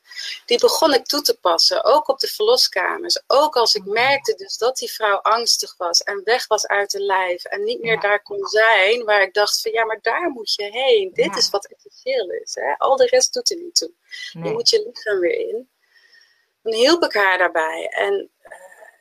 Die 0.45 0.59
begon 0.59 0.93
ik 0.93 1.05
toe 1.05 1.21
te 1.21 1.39
passen, 1.39 1.83
ook 1.83 2.07
op 2.07 2.19
de 2.19 2.27
verloskamers. 2.27 3.21
Ook 3.27 3.55
als 3.55 3.75
ik 3.75 3.85
merkte 3.85 4.35
dus 4.35 4.57
dat 4.57 4.77
die 4.77 4.91
vrouw 4.91 5.17
angstig 5.17 5.77
was 5.77 6.01
en 6.01 6.21
weg 6.23 6.47
was 6.47 6.67
uit 6.67 6.91
de 6.91 7.01
lijf 7.03 7.43
en 7.43 7.63
niet 7.63 7.81
meer 7.81 7.99
daar 7.99 8.21
kon 8.21 8.47
zijn, 8.47 9.03
waar 9.03 9.21
ik 9.21 9.33
dacht 9.33 9.61
van 9.61 9.71
ja, 9.71 9.85
maar 9.85 9.99
daar 10.01 10.29
moet 10.29 10.53
je 10.53 10.63
heen. 10.63 11.13
Dit 11.13 11.35
is 11.35 11.49
wat 11.49 11.65
essentieel 11.65 12.29
is. 12.29 12.55
Hè? 12.55 12.77
Al 12.77 12.95
de 12.95 13.05
rest 13.05 13.33
doet 13.33 13.49
er 13.49 13.57
niet 13.57 13.75
toe. 13.75 13.91
Nee. 14.33 14.43
Je 14.43 14.51
moet 14.51 14.69
je 14.69 14.83
lichaam 14.85 15.19
weer 15.19 15.37
in. 15.49 15.69
Dan 16.63 16.73
hielp 16.73 17.03
ik 17.03 17.13
haar 17.13 17.37
daarbij. 17.37 17.87
En 17.89 18.31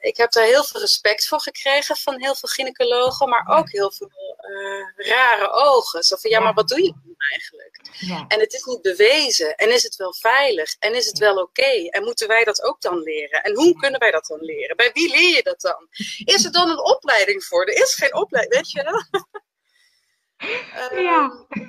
ik 0.01 0.17
heb 0.17 0.33
daar 0.33 0.45
heel 0.45 0.65
veel 0.65 0.81
respect 0.81 1.27
voor 1.27 1.41
gekregen 1.41 1.97
van 1.97 2.21
heel 2.21 2.35
veel 2.35 2.49
gynaecologen, 2.49 3.29
maar 3.29 3.47
ook 3.47 3.71
heel 3.71 3.93
veel 3.93 4.11
uh, 4.51 5.07
rare 5.09 5.51
ogen. 5.51 6.03
Zo 6.03 6.17
van, 6.17 6.31
ja, 6.31 6.41
maar 6.41 6.55
wat 6.55 6.69
doe 6.69 6.83
je 6.83 6.93
dan 6.93 7.15
eigenlijk? 7.31 7.81
Ja. 7.93 8.25
En 8.29 8.41
het 8.41 8.53
is 8.53 8.65
niet 8.65 8.83
bewezen. 8.83 9.55
En 9.55 9.73
is 9.73 9.83
het 9.83 9.97
wel 9.97 10.15
veilig? 10.15 10.77
En 10.79 10.95
is 10.95 11.07
het 11.07 11.19
wel 11.19 11.37
oké? 11.37 11.89
En 11.91 12.05
moeten 12.05 12.29
wij 12.29 12.45
dat 12.45 12.63
ook 12.63 12.81
dan 12.81 12.99
leren? 12.99 13.43
En 13.43 13.55
hoe 13.55 13.77
kunnen 13.77 14.01
wij 14.01 14.11
dat 14.11 14.27
dan 14.27 14.41
leren? 14.41 14.77
Bij 14.77 14.91
wie 14.93 15.11
leer 15.11 15.35
je 15.35 15.43
dat 15.43 15.61
dan? 15.61 15.89
Is 16.25 16.45
er 16.45 16.53
dan 16.53 16.71
een 16.71 16.85
opleiding 16.85 17.45
voor? 17.45 17.65
Er 17.65 17.83
is 17.83 17.95
geen 17.95 18.15
opleiding, 18.15 18.55
weet 18.55 18.71
je 18.71 18.83
wel? 18.83 19.23
ja. 21.03 21.47
Ehm, 21.49 21.69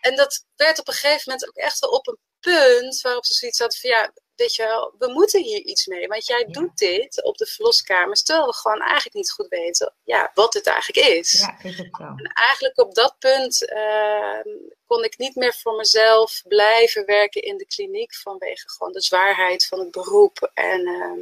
en 0.00 0.16
dat 0.16 0.46
werd 0.56 0.78
op 0.78 0.88
een 0.88 0.94
gegeven 0.94 1.22
moment 1.24 1.48
ook 1.48 1.56
echt 1.56 1.78
wel 1.78 1.90
op 1.90 2.08
een 2.08 2.18
punt 2.40 3.00
waarop 3.00 3.24
ze 3.24 3.34
zoiets 3.34 3.58
hadden 3.58 3.78
van 3.78 3.90
ja, 3.90 4.12
weet 4.36 4.54
je 4.54 4.62
wel, 4.62 4.94
we 4.98 5.12
moeten 5.12 5.42
hier 5.42 5.60
iets 5.60 5.86
mee. 5.86 6.06
Want 6.06 6.26
jij 6.26 6.44
doet 6.44 6.76
dit 6.76 7.22
op 7.22 7.36
de 7.36 7.46
verloskamers, 7.46 8.22
terwijl 8.22 8.46
we 8.46 8.54
gewoon 8.54 8.80
eigenlijk 8.80 9.14
niet 9.14 9.30
goed 9.30 9.48
weten 9.48 9.94
ja, 10.04 10.30
wat 10.34 10.54
het 10.54 10.66
eigenlijk 10.66 11.08
is. 11.08 11.32
Ja, 11.32 11.58
is 11.62 11.78
het 11.78 11.96
zo. 11.96 12.02
En 12.02 12.32
eigenlijk 12.34 12.78
op 12.78 12.94
dat 12.94 13.16
punt 13.18 13.68
ehm, 13.68 14.48
kon 14.86 15.04
ik 15.04 15.18
niet 15.18 15.34
meer 15.34 15.54
voor 15.54 15.74
mezelf 15.74 16.42
blijven 16.48 17.06
werken 17.06 17.42
in 17.42 17.56
de 17.56 17.66
kliniek 17.66 18.14
vanwege 18.14 18.68
gewoon 18.70 18.92
de 18.92 19.00
zwaarheid 19.00 19.66
van 19.66 19.78
het 19.78 19.90
beroep. 19.90 20.50
En 20.54 20.86
ehm, 20.86 21.20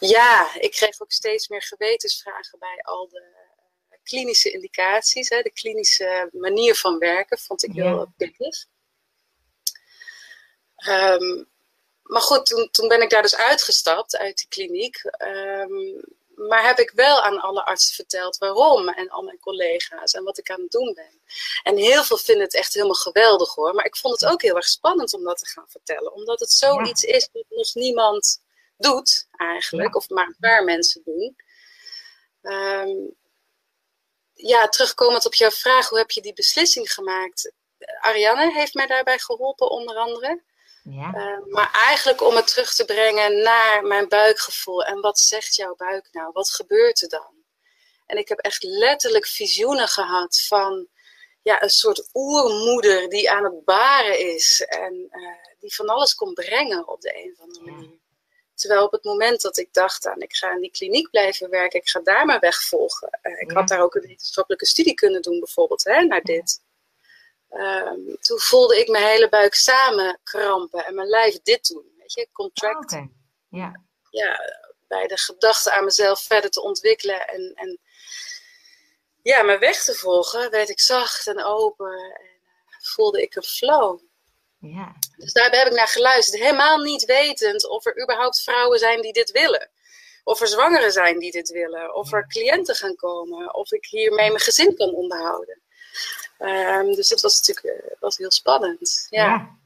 ja, 0.00 0.54
ik 0.58 0.70
kreeg 0.70 1.00
ook 1.00 1.12
steeds 1.12 1.48
meer 1.48 1.62
gewetensvragen 1.62 2.58
bij 2.58 2.78
al 2.82 3.08
de 3.08 3.20
eh, 3.88 3.98
klinische 4.02 4.50
indicaties. 4.50 5.28
Hè, 5.28 5.42
de 5.42 5.52
klinische 5.52 6.28
manier 6.32 6.74
van 6.74 6.98
werken 6.98 7.38
vond 7.38 7.64
ik 7.64 7.72
heel 7.72 8.12
pittig. 8.16 8.66
Um, 10.88 11.48
maar 12.06 12.20
goed, 12.20 12.46
toen, 12.46 12.68
toen 12.70 12.88
ben 12.88 13.02
ik 13.02 13.10
daar 13.10 13.22
dus 13.22 13.36
uitgestapt 13.36 14.16
uit 14.16 14.36
die 14.36 14.48
kliniek. 14.48 14.96
Ehm, 15.04 15.72
maar 16.34 16.66
heb 16.66 16.78
ik 16.78 16.90
wel 16.90 17.22
aan 17.22 17.40
alle 17.40 17.64
artsen 17.64 17.94
verteld 17.94 18.38
waarom 18.38 18.88
en 18.88 19.08
al 19.08 19.22
mijn 19.22 19.38
collega's 19.38 20.12
en 20.12 20.24
wat 20.24 20.38
ik 20.38 20.50
aan 20.50 20.60
het 20.60 20.70
doen 20.70 20.94
ben. 20.94 21.20
En 21.62 21.76
heel 21.76 22.04
veel 22.04 22.16
vinden 22.16 22.44
het 22.44 22.54
echt 22.54 22.74
helemaal 22.74 22.94
geweldig 22.94 23.54
hoor. 23.54 23.74
Maar 23.74 23.84
ik 23.84 23.96
vond 23.96 24.20
het 24.20 24.30
ook 24.30 24.42
heel 24.42 24.56
erg 24.56 24.66
spannend 24.68 25.14
om 25.14 25.24
dat 25.24 25.38
te 25.38 25.46
gaan 25.46 25.68
vertellen. 25.68 26.12
Omdat 26.12 26.40
het 26.40 26.50
zoiets 26.50 27.02
is 27.02 27.28
wat 27.32 27.44
nog 27.48 27.74
niemand 27.74 28.42
doet 28.76 29.26
eigenlijk. 29.30 29.96
Of 29.96 30.08
maar 30.08 30.26
een 30.26 30.36
paar 30.40 30.64
mensen 30.64 31.02
doen. 31.04 31.36
Ehm, 32.42 32.96
ja, 34.32 34.68
terugkomend 34.68 35.26
op 35.26 35.34
jouw 35.34 35.50
vraag, 35.50 35.88
hoe 35.88 35.98
heb 35.98 36.10
je 36.10 36.22
die 36.22 36.32
beslissing 36.32 36.92
gemaakt? 36.92 37.52
Ariane 38.00 38.52
heeft 38.52 38.74
mij 38.74 38.86
daarbij 38.86 39.18
geholpen 39.18 39.70
onder 39.70 39.96
andere. 39.96 40.42
Ja. 40.90 41.14
Uh, 41.14 41.52
maar 41.52 41.70
eigenlijk 41.72 42.22
om 42.22 42.36
het 42.36 42.46
terug 42.46 42.74
te 42.74 42.84
brengen 42.84 43.42
naar 43.42 43.82
mijn 43.82 44.08
buikgevoel. 44.08 44.84
En 44.84 45.00
wat 45.00 45.18
zegt 45.18 45.54
jouw 45.54 45.74
buik 45.74 46.08
nou? 46.12 46.30
Wat 46.32 46.50
gebeurt 46.50 47.02
er 47.02 47.08
dan? 47.08 47.34
En 48.06 48.16
ik 48.16 48.28
heb 48.28 48.38
echt 48.38 48.62
letterlijk 48.62 49.26
visioenen 49.26 49.88
gehad 49.88 50.40
van 50.48 50.88
ja, 51.42 51.62
een 51.62 51.70
soort 51.70 52.08
oermoeder 52.12 53.08
die 53.08 53.30
aan 53.30 53.44
het 53.44 53.64
baren 53.64 54.34
is. 54.34 54.64
En 54.68 54.94
uh, 55.10 55.28
die 55.60 55.74
van 55.74 55.88
alles 55.88 56.14
kon 56.14 56.34
brengen 56.34 56.88
op 56.88 57.00
de 57.00 57.24
een 57.24 57.32
of 57.32 57.40
andere 57.40 57.70
manier. 57.70 57.98
Terwijl 58.54 58.84
op 58.84 58.92
het 58.92 59.04
moment 59.04 59.40
dat 59.40 59.56
ik 59.56 59.72
dacht 59.72 60.06
aan, 60.06 60.20
ik 60.20 60.36
ga 60.36 60.52
in 60.52 60.60
die 60.60 60.70
kliniek 60.70 61.10
blijven 61.10 61.50
werken, 61.50 61.80
ik 61.80 61.88
ga 61.88 62.00
daar 62.00 62.26
mijn 62.26 62.40
weg 62.40 62.62
volgen. 62.62 63.18
Uh, 63.22 63.40
ik 63.40 63.50
had 63.50 63.68
daar 63.68 63.82
ook 63.82 63.94
een 63.94 64.06
wetenschappelijke 64.06 64.66
studie 64.66 64.94
kunnen 64.94 65.22
doen 65.22 65.38
bijvoorbeeld, 65.38 65.84
hè, 65.84 66.02
naar 66.02 66.22
dit. 66.22 66.60
Um, 67.50 68.16
toen 68.20 68.38
voelde 68.38 68.80
ik 68.80 68.88
mijn 68.88 69.04
hele 69.04 69.28
buik 69.28 69.54
samen 69.54 70.20
krampen 70.22 70.84
en 70.84 70.94
mijn 70.94 71.08
lijf 71.08 71.40
dit 71.42 71.68
doen. 71.68 71.94
Weet 71.98 72.12
je, 72.12 72.28
contract. 72.32 72.92
Oh, 72.92 73.06
ja. 73.48 73.82
ja, 74.10 74.40
bij 74.88 75.06
de 75.06 75.18
gedachte 75.18 75.72
aan 75.72 75.84
mezelf 75.84 76.20
verder 76.20 76.50
te 76.50 76.62
ontwikkelen 76.62 77.28
en, 77.28 77.52
en 77.54 77.80
ja, 79.22 79.42
mijn 79.42 79.58
weg 79.58 79.84
te 79.84 79.94
volgen, 79.94 80.50
werd 80.50 80.68
ik 80.68 80.80
zacht 80.80 81.26
en 81.26 81.44
open 81.44 81.92
en 81.92 82.40
uh, 82.68 82.76
voelde 82.78 83.22
ik 83.22 83.34
een 83.36 83.42
flow. 83.42 84.00
Ja. 84.58 84.94
Dus 85.16 85.32
daar 85.32 85.50
heb 85.50 85.66
ik 85.66 85.72
naar 85.72 85.88
geluisterd, 85.88 86.42
helemaal 86.42 86.78
niet 86.78 87.04
wetend 87.04 87.68
of 87.68 87.86
er 87.86 88.02
überhaupt 88.02 88.42
vrouwen 88.42 88.78
zijn 88.78 89.00
die 89.02 89.12
dit 89.12 89.30
willen. 89.30 89.70
Of 90.24 90.40
er 90.40 90.48
zwangeren 90.48 90.92
zijn 90.92 91.18
die 91.18 91.30
dit 91.30 91.48
willen. 91.48 91.94
Of 91.94 92.12
er 92.12 92.26
cliënten 92.26 92.74
gaan 92.74 92.96
komen. 92.96 93.54
Of 93.54 93.72
ik 93.72 93.84
hiermee 93.84 94.28
mijn 94.28 94.40
gezin 94.40 94.76
kan 94.76 94.94
onderhouden. 94.94 95.62
Um, 96.38 96.94
dus 96.94 97.08
dat 97.08 97.20
was 97.20 97.46
natuurlijk 97.46 97.84
uh, 97.84 98.00
was 98.00 98.16
heel 98.16 98.30
spannend. 98.30 99.06
Ja. 99.10 99.58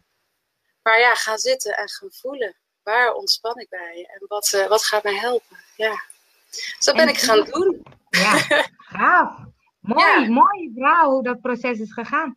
Maar 0.83 0.99
ja, 0.99 1.15
gaan 1.15 1.39
zitten 1.39 1.77
en 1.77 1.89
gaan 1.89 2.11
voelen. 2.13 2.57
Waar 2.83 3.13
ontspan 3.13 3.59
ik 3.59 3.69
bij? 3.69 4.09
En 4.13 4.27
wat, 4.29 4.53
uh, 4.57 4.67
wat 4.67 4.85
gaat 4.85 5.03
mij 5.03 5.15
helpen? 5.15 5.57
Ja. 5.77 6.03
Dus 6.51 6.85
dat 6.85 6.97
ben 6.97 7.09
ik 7.09 7.19
gaan 7.19 7.45
doen. 7.45 7.83
Ja, 8.11 8.39
gaaf. 8.97 9.49
Mooi, 9.81 10.29
mooi 10.29 10.71
verhaal 10.75 11.11
hoe 11.11 11.23
dat 11.23 11.41
proces 11.41 11.79
is 11.79 11.93
gegaan. 11.93 12.37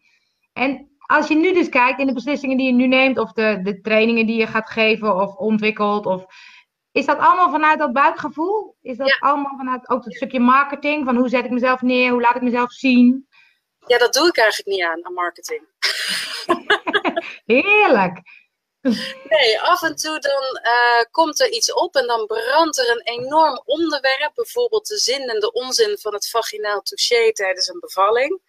En 0.53 0.91
als 0.99 1.27
je 1.27 1.35
nu 1.35 1.53
dus 1.53 1.69
kijkt 1.69 1.99
in 1.99 2.07
de 2.07 2.13
beslissingen 2.13 2.57
die 2.57 2.65
je 2.67 2.73
nu 2.73 2.87
neemt, 2.87 3.17
of 3.17 3.31
de, 3.31 3.59
de 3.63 3.81
trainingen 3.81 4.25
die 4.25 4.39
je 4.39 4.47
gaat 4.47 4.69
geven 4.69 5.15
of 5.15 5.35
ontwikkelt, 5.35 6.05
of, 6.05 6.25
is 6.91 7.05
dat 7.05 7.17
allemaal 7.17 7.51
vanuit 7.51 7.79
dat 7.79 7.93
buikgevoel? 7.93 8.75
Is 8.81 8.97
dat 8.97 9.17
allemaal 9.19 9.57
vanuit 9.57 9.89
ook 9.89 10.03
het 10.03 10.15
stukje 10.15 10.39
marketing? 10.39 11.05
Van 11.05 11.15
hoe 11.15 11.29
zet 11.29 11.45
ik 11.45 11.51
mezelf 11.51 11.81
neer? 11.81 12.11
Hoe 12.11 12.21
laat 12.21 12.35
ik 12.35 12.41
mezelf 12.41 12.71
zien? 12.71 13.27
Ja, 13.87 13.97
dat 13.97 14.13
doe 14.13 14.27
ik 14.27 14.37
eigenlijk 14.37 14.69
niet 14.69 14.83
aan, 14.83 15.05
aan 15.05 15.13
marketing. 15.13 15.67
Heerlijk. 17.45 18.21
Nee, 19.29 19.61
af 19.61 19.81
en 19.81 19.95
toe 19.95 20.19
dan 20.19 20.59
uh, 20.63 21.03
komt 21.11 21.39
er 21.39 21.49
iets 21.49 21.73
op 21.73 21.95
en 21.95 22.07
dan 22.07 22.25
brandt 22.25 22.77
er 22.77 22.89
een 22.89 23.01
enorm 23.01 23.61
onderwerp. 23.65 24.31
Bijvoorbeeld 24.35 24.87
de 24.87 24.97
zin 24.97 25.29
en 25.29 25.39
de 25.39 25.51
onzin 25.51 25.97
van 25.97 26.13
het 26.13 26.29
vaginaal 26.29 26.81
touché 26.81 27.31
tijdens 27.31 27.67
een 27.67 27.79
bevalling. 27.79 28.41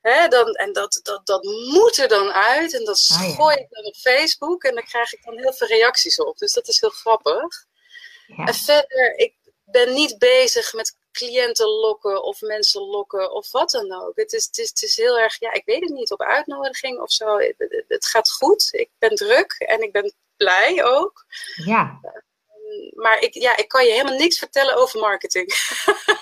Hè, 0.00 0.28
dan, 0.28 0.54
en 0.54 0.72
dat, 0.72 1.00
dat, 1.02 1.26
dat 1.26 1.42
moet 1.44 1.98
er 1.98 2.08
dan 2.08 2.32
uit 2.32 2.74
en 2.74 2.84
dat 2.84 3.08
ah, 3.12 3.34
gooi 3.36 3.56
ik 3.56 3.66
dan 3.70 3.84
op 3.84 3.96
Facebook 3.96 4.64
en 4.64 4.74
daar 4.74 4.84
krijg 4.84 5.12
ik 5.12 5.24
dan 5.24 5.38
heel 5.38 5.52
veel 5.52 5.66
reacties 5.66 6.20
op. 6.20 6.38
Dus 6.38 6.52
dat 6.52 6.68
is 6.68 6.80
heel 6.80 6.90
grappig. 6.90 7.66
Ja. 8.26 8.44
En 8.44 8.54
verder, 8.54 9.16
ik 9.16 9.34
ben 9.64 9.94
niet 9.94 10.18
bezig 10.18 10.72
met 10.72 10.96
cliënten 11.18 11.66
lokken 11.66 12.22
of 12.22 12.40
mensen 12.40 12.80
lokken 12.80 13.32
of 13.32 13.50
wat 13.50 13.70
dan 13.70 13.92
ook. 13.92 14.16
Het 14.16 14.32
is, 14.32 14.46
het 14.46 14.58
is, 14.58 14.68
het 14.68 14.82
is 14.82 14.96
heel 14.96 15.18
erg, 15.18 15.40
ja, 15.40 15.52
ik 15.52 15.64
weet 15.64 15.80
het 15.80 15.90
niet, 15.90 16.12
op 16.12 16.22
uitnodiging 16.22 17.00
of 17.00 17.10
zo. 17.10 17.38
Het, 17.38 17.84
het 17.88 18.06
gaat 18.06 18.30
goed. 18.30 18.68
Ik 18.70 18.90
ben 18.98 19.14
druk 19.14 19.52
en 19.52 19.82
ik 19.82 19.92
ben 19.92 20.12
blij 20.36 20.84
ook. 20.84 21.24
Ja. 21.64 21.98
Ehm, 22.02 23.00
maar 23.02 23.20
ik, 23.20 23.34
ja, 23.34 23.56
ik 23.56 23.68
kan 23.68 23.84
je 23.84 23.90
helemaal 23.90 24.18
niks 24.18 24.38
vertellen 24.38 24.76
over 24.76 25.00
marketing. 25.00 25.46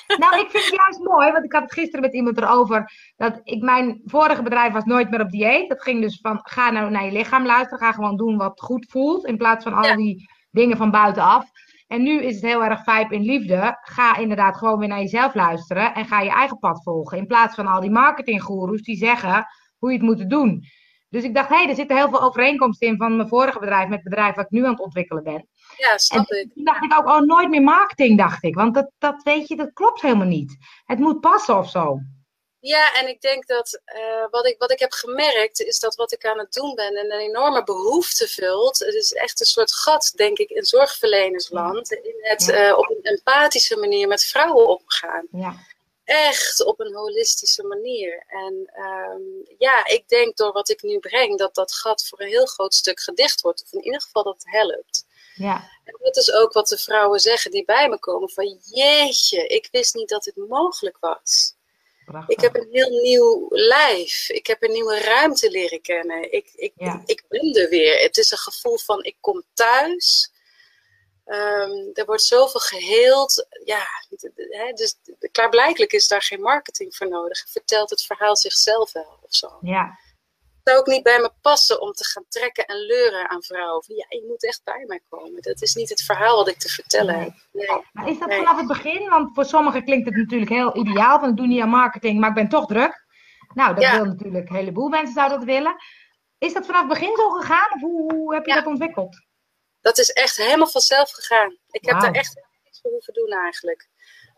Nou, 0.07 0.41
ik 0.41 0.51
vind 0.51 0.65
het 0.65 0.75
juist 0.75 0.99
mooi, 0.99 1.33
want 1.33 1.45
ik 1.45 1.53
had 1.53 1.63
het 1.63 1.73
gisteren 1.73 2.01
met 2.01 2.15
iemand 2.15 2.37
erover. 2.37 2.93
Dat 3.17 3.41
ik, 3.43 3.63
mijn 3.63 4.01
vorige 4.05 4.43
bedrijf 4.43 4.73
was 4.73 4.85
nooit 4.85 5.11
meer 5.11 5.21
op 5.21 5.31
dieet. 5.31 5.69
Dat 5.69 5.83
ging 5.83 6.01
dus 6.03 6.19
van, 6.23 6.41
ga 6.43 6.71
nou 6.71 6.91
naar 6.91 7.05
je 7.05 7.13
lichaam 7.13 7.47
luisteren. 7.47 7.79
Ga 7.79 7.93
gewoon 7.93 8.17
doen 8.17 8.37
wat 8.37 8.61
goed 8.61 8.87
voelt. 8.91 9.25
In 9.25 9.37
plaats 9.37 9.65
van 9.65 9.75
al 9.75 9.97
die 9.97 10.29
dingen 10.51 10.77
van 10.77 10.91
buitenaf. 10.91 11.45
En 11.87 12.03
nu 12.03 12.23
is 12.23 12.35
het 12.35 12.45
heel 12.45 12.65
erg 12.65 12.85
vibe 12.85 13.15
in 13.15 13.23
liefde. 13.23 13.79
Ga 13.81 14.17
inderdaad 14.17 14.57
gewoon 14.57 14.79
weer 14.79 14.89
naar 14.89 15.01
jezelf 15.01 15.35
luisteren 15.35 15.95
en 15.95 16.07
ga 16.07 16.21
je 16.21 16.31
eigen 16.31 16.59
pad 16.59 16.83
volgen. 16.83 17.19
In 17.19 17.27
plaats 17.27 17.55
van 17.55 17.67
al 17.67 17.81
die 17.81 17.91
marketinggoeroes 17.91 18.83
die 18.83 18.97
zeggen 18.97 19.47
hoe 19.79 19.91
je 19.93 19.97
het 19.97 20.07
moet 20.07 20.31
doen. 20.31 20.65
Dus 21.09 21.25
ik 21.25 21.35
dacht, 21.35 21.49
hé, 21.49 21.57
hey, 21.57 21.69
er 21.69 21.75
zitten 21.75 21.97
heel 21.97 22.09
veel 22.09 22.23
overeenkomsten 22.23 22.89
in 22.89 22.97
van 22.97 23.17
mijn 23.17 23.29
vorige 23.29 23.59
bedrijf 23.59 23.89
met 23.89 23.99
het 23.99 24.09
bedrijf 24.09 24.35
wat 24.35 24.45
ik 24.45 24.51
nu 24.51 24.65
aan 24.65 24.71
het 24.71 24.81
ontwikkelen 24.81 25.23
ben. 25.23 25.49
Ja, 25.77 25.99
snap 25.99 26.29
en 26.29 26.41
ik. 26.41 26.53
Toen 26.53 26.65
dacht 26.65 26.85
ik 26.85 26.95
ook, 26.99 27.07
oh, 27.07 27.21
nooit 27.21 27.49
meer 27.49 27.63
marketing, 27.63 28.19
dacht 28.19 28.45
ik. 28.45 28.55
Want 28.55 28.75
dat, 28.75 28.91
dat 28.99 29.23
weet 29.23 29.49
je, 29.49 29.57
dat 29.57 29.73
klopt 29.73 30.01
helemaal 30.01 30.27
niet. 30.27 30.57
Het 30.85 30.99
moet 30.99 31.21
passen 31.21 31.59
of 31.59 31.71
zo. 31.71 31.99
Ja, 32.67 32.95
en 32.95 33.09
ik 33.09 33.21
denk 33.21 33.47
dat 33.47 33.81
uh, 33.97 34.27
wat, 34.31 34.47
ik, 34.47 34.59
wat 34.59 34.71
ik 34.71 34.79
heb 34.79 34.93
gemerkt 34.93 35.61
is 35.61 35.79
dat 35.79 35.95
wat 35.95 36.13
ik 36.13 36.25
aan 36.25 36.39
het 36.39 36.53
doen 36.53 36.75
ben 36.75 36.97
een 36.97 37.13
enorme 37.13 37.65
behoefte 37.65 38.29
vult. 38.29 38.79
Het 38.79 38.95
is 38.95 39.13
echt 39.13 39.41
een 39.41 39.47
soort 39.47 39.73
gat, 39.73 40.13
denk 40.15 40.39
ik, 40.39 40.51
in 40.51 40.65
zorgverlenersland. 40.65 41.93
In 41.93 42.17
het 42.21 42.49
uh, 42.49 42.79
op 42.79 42.91
een 42.91 43.03
empathische 43.03 43.77
manier 43.77 44.09
met 44.09 44.25
vrouwen 44.25 44.67
omgaan. 44.67 45.27
Ja. 45.31 45.57
Echt 46.05 46.65
op 46.65 46.81
een 46.81 46.95
holistische 46.95 47.63
manier. 47.63 48.25
En 48.27 48.71
um, 48.77 49.55
ja, 49.59 49.87
ik 49.87 50.09
denk 50.09 50.37
door 50.37 50.53
wat 50.53 50.69
ik 50.69 50.83
nu 50.83 50.99
breng, 50.99 51.39
dat 51.39 51.55
dat 51.55 51.73
gat 51.73 52.07
voor 52.07 52.21
een 52.21 52.29
heel 52.29 52.47
groot 52.47 52.75
stuk 52.75 53.01
gedicht 53.01 53.41
wordt. 53.41 53.63
Of 53.63 53.73
in 53.73 53.85
ieder 53.85 54.01
geval 54.01 54.23
dat 54.23 54.35
het 54.35 54.53
helpt. 54.53 55.05
Ja. 55.35 55.71
En 55.85 55.97
dat 56.03 56.17
is 56.17 56.33
ook 56.33 56.53
wat 56.53 56.69
de 56.69 56.79
vrouwen 56.79 57.21
zeggen 57.21 57.51
die 57.51 57.65
bij 57.65 57.89
me 57.89 57.99
komen. 57.99 58.31
Van 58.31 58.61
jeetje, 58.65 59.47
ik 59.47 59.69
wist 59.71 59.95
niet 59.95 60.09
dat 60.09 60.25
dit 60.25 60.37
mogelijk 60.37 60.97
was. 61.01 61.56
Prachtig. 62.07 62.37
Ik 62.37 62.43
heb 62.43 62.57
een 62.57 62.69
heel 62.71 63.01
nieuw 63.01 63.47
lijf. 63.49 64.29
Ik 64.29 64.47
heb 64.47 64.63
een 64.63 64.73
nieuwe 64.73 65.01
ruimte 65.01 65.51
leren 65.51 65.81
kennen. 65.81 66.33
Ik, 66.33 66.51
ik, 66.55 66.73
Ja. 66.77 67.03
ik 67.05 67.25
ben 67.29 67.55
er 67.55 67.69
weer. 67.69 67.99
Het 67.99 68.17
is 68.17 68.31
een 68.31 68.39
gevoel 68.39 68.79
van 68.79 69.05
ik 69.05 69.17
kom 69.21 69.43
thuis. 69.55 70.33
Ehm, 71.25 71.91
er 71.93 72.05
wordt 72.05 72.23
zoveel 72.23 72.61
geheeld. 72.61 73.47
Ja, 73.65 73.87
hè, 74.35 74.73
dus 74.73 74.97
klaarblijkelijk 75.33 75.93
is 75.93 76.09
daar 76.09 76.23
geen 76.23 76.41
marketing 76.41 76.97
voor 76.97 77.09
nodig. 77.09 77.45
Vertelt 77.49 77.91
het 77.91 78.03
verhaal 78.03 78.37
zichzelf 78.37 78.93
wel 78.93 79.19
of 79.23 79.35
zo. 79.35 79.59
Ja. 79.61 79.99
Zou 80.67 80.79
ook 80.79 80.87
niet 80.87 81.03
bij 81.03 81.21
me 81.21 81.31
passen 81.41 81.81
om 81.81 81.93
te 81.93 82.05
gaan 82.05 82.25
trekken 82.29 82.65
en 82.67 82.77
leuren 82.77 83.31
aan 83.31 83.43
vrouwen. 83.43 83.85
Van, 83.85 83.97
ja, 83.97 84.05
je 84.09 84.25
moet 84.29 84.45
echt 84.45 84.61
bij 84.65 84.85
mij 84.87 85.01
komen. 85.09 85.43
Dat 85.43 85.63
is 85.63 85.75
niet 85.75 85.89
het 85.89 86.03
verhaal 86.03 86.37
wat 86.37 86.49
ik 86.49 86.59
te 86.59 86.69
vertellen 86.69 87.19
heb. 87.21 87.33
Nee. 87.53 87.67
Maar 87.93 88.09
is 88.09 88.19
dat 88.19 88.29
Nee. 88.29 88.39
vanaf 88.39 88.57
het 88.57 88.67
begin? 88.67 89.09
Want 89.09 89.35
voor 89.35 89.45
sommigen 89.45 89.85
klinkt 89.85 90.07
het 90.07 90.17
natuurlijk 90.17 90.51
heel 90.51 90.77
ideaal. 90.77 91.19
Van 91.19 91.29
ik 91.31 91.37
doe 91.37 91.47
niet 91.47 91.63
aan 91.63 91.69
marketing, 91.69 92.21
maar 92.21 92.29
ik 92.29 92.35
ben 92.35 92.49
toch 92.49 92.67
druk. 92.67 93.05
Nou, 93.55 93.75
dat 93.75 93.83
Ja. 93.83 93.93
wil 93.97 94.05
natuurlijk 94.05 94.49
een 94.49 94.55
heleboel 94.57 94.89
mensen 94.89 95.15
zouden 95.15 95.39
dat 95.39 95.47
willen. 95.47 95.77
Is 96.39 96.53
dat 96.53 96.67
vanaf 96.67 96.81
het 96.81 96.89
begin 96.91 97.17
zo 97.17 97.29
gegaan? 97.31 97.73
Of 97.75 97.81
hoe, 97.81 98.35
heb 98.35 98.45
je 98.47 98.51
Ja. 98.51 98.57
dat 98.57 98.67
ontwikkeld? 98.67 99.25
Dat 99.81 99.99
is 99.99 100.11
echt 100.11 100.37
helemaal 100.37 100.67
vanzelf 100.67 101.11
gegaan. 101.11 101.59
Ik 101.71 101.85
heb 101.85 102.01
daar 102.01 102.13
echt 102.13 102.35
niks 102.65 102.81
voor 102.81 102.91
hoeven 102.91 103.13
doen 103.15 103.31
eigenlijk. 103.31 103.89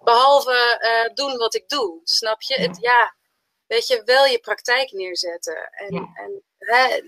Behalve 0.04 0.78
eh, 0.80 1.14
doen 1.14 1.36
wat 1.36 1.54
ik 1.54 1.68
doe, 1.68 2.00
snap 2.04 2.42
je? 2.42 2.60
Ja. 2.60 2.66
Het, 2.66 2.78
ja, 2.80 3.16
weet 3.68 3.86
je, 3.86 4.02
wel 4.04 4.24
je 4.26 4.38
praktijk 4.38 4.92
neerzetten. 4.92 5.70
En, 5.70 5.94
Ja. 5.94 6.10
en 6.14 6.42
hè, 6.58 7.00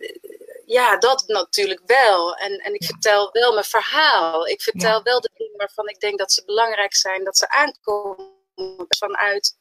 ja, 0.67 0.97
dat 0.97 1.25
natuurlijk 1.27 1.81
wel. 1.87 2.35
En, 2.37 2.59
en 2.59 2.75
ik 2.75 2.83
Ja. 2.83 2.87
vertel 2.89 3.29
wel 3.33 3.53
mijn 3.53 3.65
verhaal. 3.65 4.47
Ik 4.47 4.63
vertel 4.63 4.91
Ja. 4.97 5.03
wel 5.03 5.21
de 5.21 5.31
dingen 5.35 5.57
waarvan 5.57 5.89
ik 5.89 6.01
denk 6.01 6.19
dat 6.19 6.33
ze 6.33 6.45
belangrijk 6.45 6.95
zijn, 6.95 7.25
dat 7.25 7.37
ze 7.37 7.49
aankomen 7.49 8.39
vanuit 8.89 9.59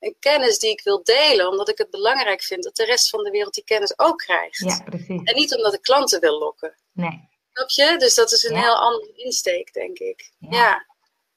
een 0.00 0.16
kennis 0.18 0.58
die 0.58 0.70
ik 0.70 0.82
wil 0.82 1.02
delen, 1.02 1.48
omdat 1.48 1.68
ik 1.68 1.78
het 1.78 1.90
belangrijk 1.90 2.42
vind 2.42 2.62
dat 2.64 2.76
de 2.76 2.84
rest 2.84 3.08
van 3.08 3.24
de 3.24 3.30
wereld 3.30 3.54
die 3.54 3.64
kennis 3.64 3.98
ook 3.98 4.18
krijgt. 4.18 4.58
Ja, 4.58 4.82
precies. 4.84 5.22
En 5.24 5.34
niet 5.34 5.54
omdat 5.56 5.74
ik 5.74 5.82
klanten 5.82 6.20
wil 6.20 6.38
lokken. 6.38 6.76
Nee. 6.92 7.28
Snap 7.52 7.70
je? 7.70 7.96
Dus 7.98 8.14
dat 8.14 8.32
is 8.32 8.42
een 8.44 8.56
heel 8.56 8.74
andere 8.76 9.12
insteek, 9.14 9.72
denk 9.72 9.98
ik. 9.98 10.30
Ja. 10.38 10.86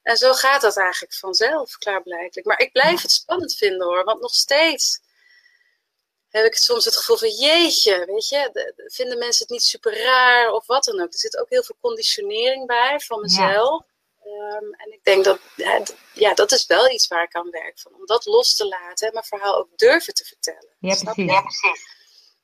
En 0.02 0.18
zo 0.18 0.34
gaat 0.34 0.62
dat 0.62 0.78
eigenlijk 0.78 1.14
vanzelf, 1.14 1.78
klaarblijkelijk. 1.78 2.48
Maar 2.48 2.60
ik 2.60 2.72
blijf 2.72 3.02
het 3.02 3.12
spannend 3.12 3.56
vinden 3.56 3.88
hoor, 3.88 4.04
want 4.04 4.22
nog 4.22 4.34
steeds 4.34 5.00
heb 6.30 6.46
ik 6.46 6.56
soms 6.56 6.86
het 6.86 6.96
gevoel 6.96 7.18
van 7.18 7.30
jeetje, 7.30 8.06
weet 8.06 8.30
je, 8.30 8.50
de- 8.54 8.74
de- 8.76 8.92
vinden 8.94 9.18
mensen 9.18 9.42
het 9.42 9.52
niet 9.52 9.64
super 9.64 10.02
raar 10.04 10.52
of 10.52 10.66
wat 10.66 10.84
dan 10.84 11.02
ook. 11.02 11.14
Er 11.14 11.20
zit 11.20 11.38
ook 11.38 11.50
heel 11.50 11.64
veel 11.64 11.76
conditionering 11.82 12.68
bij 12.68 13.00
van 13.00 13.22
mezelf. 13.22 13.84
Ehm, 14.24 14.64
en 14.74 14.92
ik 14.94 15.04
denk 15.04 15.24
dat, 15.24 15.40
ja, 16.14 16.34
dat 16.34 16.52
is 16.52 16.66
wel 16.66 16.90
iets 16.90 17.08
waar 17.08 17.24
ik 17.24 17.36
aan 17.36 17.50
werk. 17.50 17.80
Van, 17.80 17.94
om 17.96 18.06
dat 18.06 18.26
los 18.26 18.56
te 18.56 18.68
laten 18.68 19.08
en 19.08 19.14
mijn 19.14 19.26
verhaal 19.26 19.58
ook 19.58 19.78
durven 19.78 20.14
te 20.14 20.26
vertellen. 20.26 20.76
Ja, 20.80 20.94
Snap 20.96 21.16
je? 21.16 21.26
precies. 21.26 21.98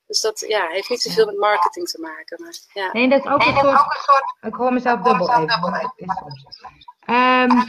Dus 0.07 0.21
dat 0.21 0.39
ja, 0.47 0.67
heeft 0.67 0.89
niet 0.89 1.01
zoveel 1.01 1.25
met 1.25 1.37
marketing 1.37 1.87
te 1.89 1.99
maken. 2.01 2.41
Maar, 2.41 2.55
ja. 2.73 2.89
Nee, 2.91 3.09
dat 3.09 3.19
is 3.25 3.31
ook 3.31 3.41
een 3.45 3.53
soort... 3.55 4.35
Ik 4.41 4.53
hoor 4.53 4.73
mezelf 4.73 5.01
dubbel 5.01 5.29
even. 5.33 5.53
Ehm, 6.99 7.65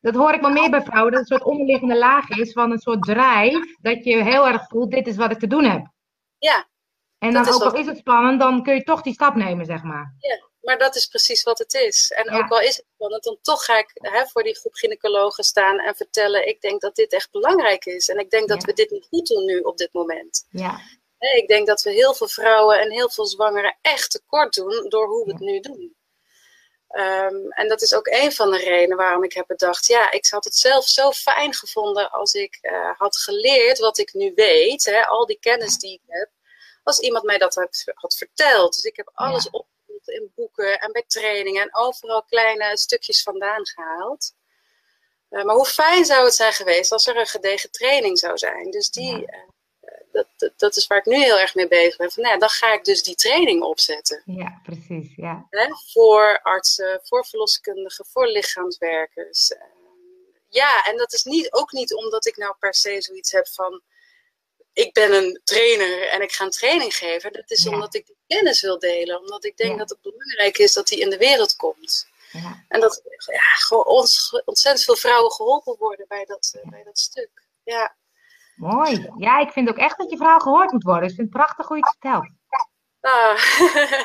dat 0.00 0.14
hoor 0.14 0.32
ik 0.32 0.40
wel 0.40 0.50
meer 0.50 0.70
bij 0.70 0.82
vrouwen. 0.82 1.12
Dat 1.12 1.20
het 1.20 1.30
een 1.30 1.36
soort 1.38 1.50
onderliggende 1.50 1.98
laag 1.98 2.28
is 2.28 2.52
van 2.52 2.70
een 2.70 2.78
soort 2.78 3.02
drijf. 3.02 3.76
Dat 3.80 4.04
je 4.04 4.22
heel 4.22 4.46
erg 4.46 4.66
voelt, 4.68 4.90
dit 4.90 5.06
is 5.06 5.16
wat 5.16 5.30
ik 5.30 5.38
te 5.38 5.46
doen 5.46 5.64
heb. 5.64 5.86
ja, 6.38 6.68
En 7.18 7.32
dan 7.32 7.48
ook 7.52 7.62
al 7.62 7.74
is 7.74 7.86
het 7.86 7.96
spannend, 7.98 8.40
dan 8.40 8.62
kun 8.62 8.74
je 8.74 8.82
toch 8.82 9.02
die 9.02 9.12
stap 9.12 9.34
nemen, 9.34 9.64
zeg 9.66 9.82
maar. 9.82 10.14
Maar 10.60 10.78
dat 10.78 10.94
is 10.96 11.06
precies 11.06 11.42
wat 11.42 11.58
het 11.58 11.74
is. 11.74 12.10
En 12.16 12.32
Ja. 12.32 12.38
ook 12.38 12.50
al 12.50 12.60
is 12.60 12.76
het 12.76 12.86
spannend, 12.94 13.24
dan 13.24 13.38
toch 13.42 13.64
ga 13.64 13.78
ik 13.78 13.90
hè, 13.94 14.26
voor 14.26 14.42
die 14.42 14.56
groep 14.56 14.74
gynaecologen 14.74 15.44
staan 15.44 15.78
en 15.78 15.94
vertellen: 15.94 16.48
ik 16.48 16.60
denk 16.60 16.80
dat 16.80 16.94
dit 16.94 17.12
echt 17.12 17.30
belangrijk 17.30 17.84
is. 17.84 18.08
En 18.08 18.18
ik 18.18 18.30
denk 18.30 18.48
dat 18.48 18.60
Ja. 18.60 18.66
we 18.66 18.72
dit 18.72 18.90
niet 18.90 19.06
goed 19.10 19.26
doen 19.26 19.44
nu 19.44 19.58
op 19.60 19.76
dit 19.76 19.92
moment. 19.92 20.46
Ja, 20.50 20.78
Ik 21.22 21.48
denk 21.48 21.66
dat 21.66 21.82
we 21.82 21.90
heel 21.90 22.14
veel 22.14 22.28
vrouwen 22.28 22.80
en 22.80 22.90
heel 22.90 23.10
veel 23.10 23.26
zwangeren 23.26 23.78
echt 23.80 24.10
tekort 24.10 24.54
doen 24.54 24.88
door 24.88 25.06
hoe 25.08 25.24
we 25.24 25.30
het 25.32 25.40
nu 25.40 25.60
doen. 25.60 25.96
Ehm, 26.88 27.48
en 27.48 27.68
dat 27.68 27.82
is 27.82 27.94
ook 27.94 28.06
een 28.06 28.32
van 28.32 28.50
de 28.50 28.58
redenen 28.58 28.96
waarom 28.96 29.24
ik 29.24 29.32
heb 29.32 29.46
bedacht: 29.46 29.86
ja, 29.86 30.10
ik 30.10 30.26
had 30.26 30.44
het 30.44 30.56
zelf 30.56 30.86
zo 30.88 31.10
fijn 31.12 31.54
gevonden 31.54 32.10
als 32.10 32.32
ik 32.32 32.58
eh, 32.60 32.90
had 32.98 33.16
geleerd 33.16 33.78
wat 33.78 33.98
ik 33.98 34.12
nu 34.12 34.32
weet, 34.34 34.84
hè, 34.84 35.06
al 35.06 35.26
die 35.26 35.38
kennis 35.40 35.78
die 35.78 35.92
ik 35.92 36.00
heb, 36.06 36.30
als 36.82 36.98
iemand 37.00 37.24
mij 37.24 37.38
dat 37.38 37.54
had, 37.54 37.82
had 37.94 38.14
verteld. 38.16 38.74
Dus 38.74 38.84
ik 38.84 38.96
heb 38.96 39.10
alles 39.14 39.48
Ja. 39.52 39.64
in 40.04 40.32
boeken 40.34 40.78
en 40.80 40.92
bij 40.92 41.04
trainingen 41.06 41.62
en 41.62 41.74
overal 41.76 42.22
kleine 42.22 42.76
stukjes 42.78 43.22
vandaan 43.22 43.66
gehaald. 43.66 44.32
Eh, 45.28 45.44
maar 45.44 45.54
hoe 45.54 45.66
fijn 45.66 46.04
zou 46.04 46.24
het 46.24 46.34
zijn 46.34 46.52
geweest 46.52 46.92
als 46.92 47.06
er 47.06 47.16
een 47.16 47.26
gedegen 47.26 47.70
training 47.70 48.18
zou 48.18 48.38
zijn. 48.38 48.70
Dus 48.70 48.90
die, 48.90 49.18
Ja. 49.20 49.50
Dat, 50.12 50.26
dat, 50.36 50.52
dat 50.56 50.76
is 50.76 50.86
waar 50.86 50.98
ik 50.98 51.04
nu 51.06 51.16
heel 51.22 51.38
erg 51.38 51.54
mee 51.54 51.68
bezig 51.68 51.96
ben. 51.96 52.10
Van, 52.10 52.22
nou 52.22 52.34
ja, 52.34 52.40
dan 52.40 52.48
ga 52.48 52.72
ik 52.72 52.84
dus 52.84 53.02
die 53.02 53.14
training 53.14 53.62
opzetten. 53.62 54.22
ja, 54.26 54.60
precies. 54.62 55.12
Ja, 55.16 55.46
Hè? 55.50 55.66
Voor 55.92 56.40
artsen, 56.42 57.00
voor 57.04 57.26
verloskundigen, 57.26 58.04
voor 58.06 58.26
lichaamswerkers. 58.26 59.52
Eh, 59.52 59.60
ja, 60.48 60.84
en 60.84 60.96
dat 60.96 61.12
is 61.12 61.22
niet, 61.24 61.52
ook 61.52 61.72
niet 61.72 61.94
omdat 61.94 62.26
ik 62.26 62.36
nou 62.36 62.54
per 62.58 62.74
se 62.74 63.00
zoiets 63.02 63.32
heb 63.32 63.48
van... 63.48 63.82
Ik 64.72 64.92
ben 64.92 65.12
een 65.12 65.40
trainer 65.44 66.08
en 66.08 66.22
ik 66.22 66.32
ga 66.32 66.44
een 66.44 66.50
training 66.50 66.94
geven. 66.96 67.32
Dat 67.32 67.50
is 67.50 67.62
Ja. 67.62 67.70
omdat 67.70 67.94
ik 67.94 68.06
die 68.06 68.16
kennis 68.26 68.60
wil 68.62 68.78
delen. 68.78 69.20
Omdat 69.20 69.44
ik 69.44 69.56
denk 69.56 69.70
Ja. 69.72 69.76
dat 69.78 69.88
het 69.88 70.00
belangrijk 70.00 70.58
is 70.58 70.72
dat 70.72 70.86
die 70.86 71.00
in 71.00 71.10
de 71.10 71.16
wereld 71.16 71.56
komt. 71.56 72.06
ja, 72.32 72.64
En 72.68 72.80
dat 72.80 73.02
ja, 73.26 73.40
gewoon 73.40 73.84
ons, 73.86 74.42
ontzettend 74.44 74.84
veel 74.84 74.96
vrouwen 74.96 75.32
geholpen 75.32 75.76
worden 75.78 76.04
bij 76.08 76.24
dat, 76.24 76.52
eh, 76.62 76.70
bij 76.70 76.82
dat 76.84 76.98
stuk. 76.98 77.30
Ja. 77.64 77.96
Mooi. 78.62 79.10
Ja, 79.16 79.38
ik 79.38 79.50
vind 79.50 79.68
ook 79.68 79.76
echt 79.78 79.98
dat 79.98 80.10
je 80.10 80.16
verhaal 80.16 80.38
gehoord 80.38 80.72
moet 80.72 80.82
worden. 80.82 81.02
Dus 81.02 81.10
ik 81.10 81.16
vind 81.16 81.32
het 81.32 81.36
prachtig 81.42 81.66
hoe 81.68 81.76
je 81.76 81.82
het 81.82 81.96
vertelt. 82.00 82.30
Ah. 83.00 83.36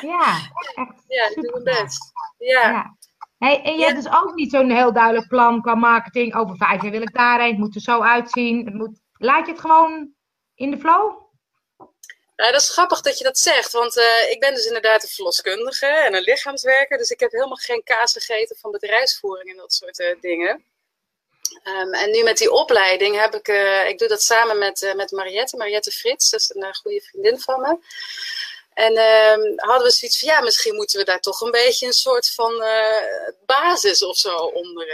Ja, 0.12 0.38
echt 0.74 1.04
ja, 1.06 1.28
ik 1.28 1.34
doe 1.34 1.50
mijn 1.62 1.64
best. 1.82 2.12
Ja. 2.38 2.68
Ja. 2.70 2.96
Hey, 3.38 3.62
en 3.62 3.72
je 3.72 3.78
Ja. 3.78 3.86
hebt 3.86 4.02
dus 4.02 4.12
ook 4.12 4.34
niet 4.34 4.50
zo'n 4.50 4.70
heel 4.70 4.92
duidelijk 4.92 5.28
plan 5.28 5.62
qua 5.62 5.74
marketing. 5.74 6.34
Over 6.34 6.56
vijf 6.56 6.82
jaar 6.82 6.90
wil 6.90 7.02
ik 7.02 7.14
daarheen. 7.14 7.50
Het 7.50 7.58
moet 7.58 7.74
er 7.74 7.80
zo 7.80 8.00
uitzien. 8.02 8.64
Het 8.64 8.74
moet... 8.74 9.00
Laat 9.12 9.46
je 9.46 9.52
het 9.52 9.60
gewoon 9.60 10.12
in 10.54 10.70
de 10.70 10.78
flow? 10.78 11.26
Nou, 12.36 12.52
dat 12.52 12.60
is 12.60 12.70
grappig 12.70 13.00
dat 13.00 13.18
je 13.18 13.24
dat 13.24 13.38
zegt, 13.38 13.72
want 13.72 13.96
eh, 13.98 14.30
ik 14.30 14.40
ben 14.40 14.54
dus 14.54 14.66
inderdaad 14.66 15.02
een 15.02 15.08
verloskundige 15.08 15.86
en 15.86 16.14
een 16.14 16.22
lichaamswerker. 16.22 16.98
Dus 16.98 17.10
ik 17.10 17.20
heb 17.20 17.30
helemaal 17.30 17.56
geen 17.56 17.82
kaas 17.82 18.12
gegeten 18.12 18.56
van 18.56 18.70
bedrijfsvoering 18.70 19.50
en 19.50 19.56
dat 19.56 19.72
soort 19.72 19.98
eh, 20.00 20.20
dingen. 20.20 20.64
Ehm, 21.62 21.92
en 21.92 22.10
nu 22.10 22.22
met 22.22 22.38
die 22.38 22.50
opleiding 22.50 23.20
heb 23.20 23.34
ik, 23.34 23.48
eh, 23.48 23.88
ik 23.88 23.98
doe 23.98 24.08
dat 24.08 24.22
samen 24.22 24.58
met, 24.58 24.82
eh, 24.82 24.94
met 24.94 25.10
Mariette, 25.10 25.56
Mariette 25.56 25.90
Frits, 25.90 26.30
dat 26.30 26.40
is 26.40 26.54
een 26.54 26.62
eh, 26.62 26.74
goede 26.74 27.00
vriendin 27.00 27.40
van 27.40 27.60
me. 27.60 27.78
En 28.74 28.96
ehm, 28.96 29.40
hadden 29.56 29.86
we 29.86 29.92
zoiets 29.92 30.20
van, 30.20 30.28
ja, 30.28 30.40
misschien 30.40 30.74
moeten 30.74 30.98
we 30.98 31.04
daar 31.04 31.20
toch 31.20 31.40
een 31.40 31.50
beetje 31.50 31.86
een 31.86 31.92
soort 31.92 32.30
van 32.30 32.64
basis 33.46 34.04
of 34.04 34.16
zo 34.16 34.36
onder 34.36 34.86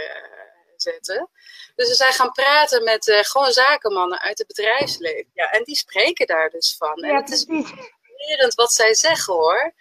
zetten. 0.77 1.29
Dus 1.75 1.87
we 1.87 1.95
zijn 1.95 2.13
gaan 2.13 2.31
praten 2.31 2.83
met 2.83 3.11
gewoon 3.21 3.51
zakenmannen 3.51 4.19
uit 4.19 4.37
het 4.37 4.47
bedrijfsleven. 4.47 5.31
Ja, 5.33 5.51
en 5.51 5.63
die 5.63 5.75
spreken 5.75 6.27
daar 6.27 6.49
dus 6.49 6.75
van. 6.77 7.03
En 7.03 7.09
Ja, 7.09 7.19
het 7.19 7.31
is 7.31 7.45
fascinerend 7.45 8.53
wat 8.53 8.73
zij 8.73 8.95
zeggen 8.95 9.33
hoor. 9.33 9.73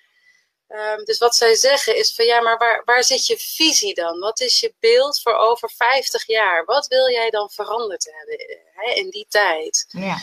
Ehm, 0.68 1.04
dus 1.04 1.18
wat 1.18 1.36
zij 1.36 1.54
zeggen 1.54 1.96
is 1.96 2.14
van 2.14 2.24
ja, 2.24 2.40
maar 2.40 2.58
waar, 2.58 2.82
waar 2.84 3.04
zit 3.04 3.26
je 3.26 3.38
visie 3.38 3.94
dan? 3.94 4.18
Wat 4.18 4.40
is 4.40 4.60
je 4.60 4.74
beeld 4.80 5.20
voor 5.20 5.34
over 5.34 5.70
50 5.70 6.26
jaar? 6.26 6.64
Wat 6.64 6.86
wil 6.86 7.10
jij 7.10 7.30
dan 7.30 7.50
veranderd 7.50 8.04
hebben 8.04 8.58
hè, 8.72 8.92
in 8.92 9.10
die 9.10 9.26
tijd? 9.28 9.84
Ja, 9.88 10.18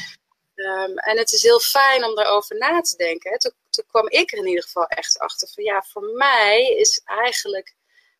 Ehm, 0.61 0.97
en 0.97 1.17
het 1.17 1.31
is 1.31 1.43
heel 1.43 1.59
fijn 1.59 2.03
om 2.05 2.15
daarover 2.15 2.57
na 2.57 2.81
te 2.81 2.95
denken. 2.95 3.31
Hè. 3.31 3.37
Toen, 3.37 3.53
toen 3.69 3.85
kwam 3.87 4.09
ik 4.09 4.31
er 4.31 4.37
in 4.37 4.47
ieder 4.47 4.63
geval 4.63 4.85
echt 4.85 5.19
achter 5.19 5.47
van 5.47 5.63
ja, 5.63 5.83
voor 5.87 6.03
mij 6.03 6.67
is 6.67 7.01
eigenlijk, 7.05 7.75